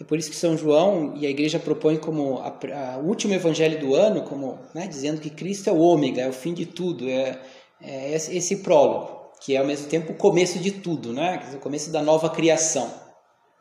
É 0.00 0.02
por 0.02 0.18
isso 0.18 0.30
que 0.30 0.36
São 0.36 0.56
João 0.56 1.14
e 1.16 1.24
a 1.26 1.30
igreja 1.30 1.60
propõem 1.60 1.96
como 1.96 2.38
a, 2.38 2.48
a 2.94 2.98
último 2.98 3.34
evangelho 3.34 3.78
do 3.78 3.94
ano, 3.94 4.22
como 4.22 4.58
né, 4.74 4.88
dizendo 4.88 5.20
que 5.20 5.30
Cristo 5.30 5.70
é 5.70 5.72
o 5.72 5.78
ômega, 5.78 6.22
é 6.22 6.28
o 6.28 6.32
fim 6.32 6.52
de 6.52 6.66
tudo, 6.66 7.08
é, 7.08 7.40
é 7.80 8.12
esse, 8.12 8.36
esse 8.36 8.56
prólogo, 8.56 9.30
que 9.40 9.54
é 9.54 9.58
ao 9.58 9.66
mesmo 9.66 9.88
tempo 9.88 10.12
o 10.12 10.16
começo 10.16 10.58
de 10.58 10.72
tudo, 10.72 11.12
né, 11.12 11.48
o 11.54 11.58
começo 11.58 11.92
da 11.92 12.02
nova 12.02 12.28
criação. 12.30 12.92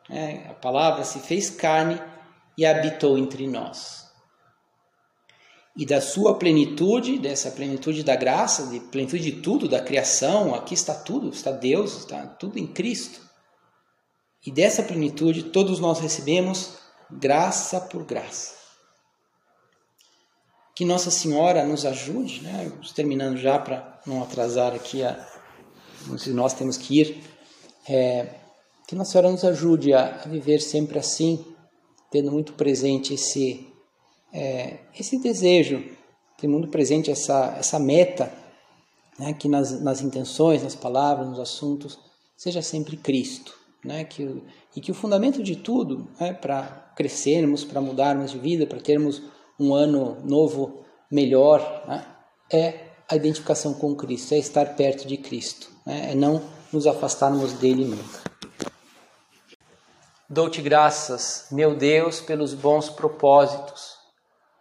É, 0.10 0.48
a 0.50 0.56
palavra 0.56 1.04
se 1.04 1.20
fez 1.20 1.52
carne 1.52 2.02
e 2.58 2.66
habitou 2.66 3.20
entre 3.20 3.46
nós 3.46 4.09
e 5.80 5.86
da 5.86 6.02
sua 6.02 6.38
plenitude, 6.38 7.18
dessa 7.18 7.52
plenitude 7.52 8.04
da 8.04 8.14
graça, 8.14 8.68
de 8.68 8.82
plenitude 8.82 9.24
de 9.24 9.42
tudo, 9.42 9.70
da 9.70 9.80
criação, 9.80 10.54
aqui 10.54 10.74
está 10.74 10.94
tudo, 10.94 11.30
está 11.30 11.52
Deus, 11.52 12.00
está 12.00 12.28
tudo 12.28 12.60
em 12.60 12.68
Cristo. 12.68 13.22
E 14.46 14.52
dessa 14.52 14.84
plenitude 14.84 15.44
todos 15.44 15.80
nós 15.80 16.02
recebemos 16.02 16.74
graça 17.10 17.80
por 17.80 18.04
graça. 18.04 18.56
Que 20.76 20.84
Nossa 20.84 21.10
Senhora 21.10 21.66
nos 21.66 21.86
ajude, 21.86 22.42
né? 22.42 22.70
terminando 22.94 23.38
já 23.38 23.58
para 23.58 24.02
não 24.06 24.22
atrasar 24.22 24.76
aqui, 24.76 25.02
a, 25.02 25.26
se 26.18 26.32
nós 26.32 26.54
temos 26.54 26.76
que 26.76 27.00
ir, 27.00 27.24
é, 27.88 28.28
que 28.86 28.96
Nossa 28.96 29.14
Senhora 29.14 29.32
nos 29.32 29.46
ajude 29.46 29.94
a, 29.94 30.24
a 30.26 30.28
viver 30.28 30.60
sempre 30.60 31.00
assim, 31.00 31.46
tendo 32.12 32.34
muito 32.34 32.52
presente 32.52 33.14
esse 33.14 33.69
é, 34.34 34.80
esse 34.98 35.20
desejo, 35.20 35.84
ter 36.38 36.48
muito 36.48 36.70
presente 36.70 37.12
essa, 37.12 37.56
essa 37.58 37.80
meta, 37.80 38.32
né, 39.18 39.34
que 39.34 39.48
nas, 39.50 39.82
nas 39.82 40.02
intenções, 40.02 40.64
nas 40.64 40.76
palavras, 40.76 41.28
nos 41.28 41.40
assuntos, 41.40 42.00
seja 42.38 42.62
sempre 42.62 42.98
Cristo. 42.98 43.58
Né, 43.84 44.04
que, 44.04 44.44
e 44.76 44.82
que 44.82 44.92
o 44.92 44.96
fundamento 44.96 45.42
de 45.42 45.56
tudo, 45.56 46.10
né, 46.20 46.34
para 46.34 46.92
crescermos, 46.98 47.64
para 47.64 47.80
mudarmos 47.80 48.32
de 48.32 48.40
vida, 48.40 48.68
para 48.68 48.80
termos 48.80 49.22
um 49.58 49.74
ano 49.74 50.18
novo 50.26 50.84
melhor, 51.10 51.86
né, 51.88 52.06
é 52.52 52.90
a 53.08 53.16
identificação 53.16 53.74
com 53.74 53.96
Cristo, 53.96 54.34
é 54.34 54.38
estar 54.38 54.76
perto 54.76 55.08
de 55.08 55.16
Cristo, 55.16 55.70
né, 55.86 56.12
é 56.12 56.16
não 56.16 56.44
nos 56.74 56.86
afastarmos 56.86 57.54
dele 57.54 57.86
nunca. 57.86 58.30
Dou-te 60.30 60.62
graças, 60.62 61.48
meu 61.50 61.74
Deus, 61.74 62.20
pelos 62.20 62.54
bons 62.54 62.90
propósitos 62.90 63.99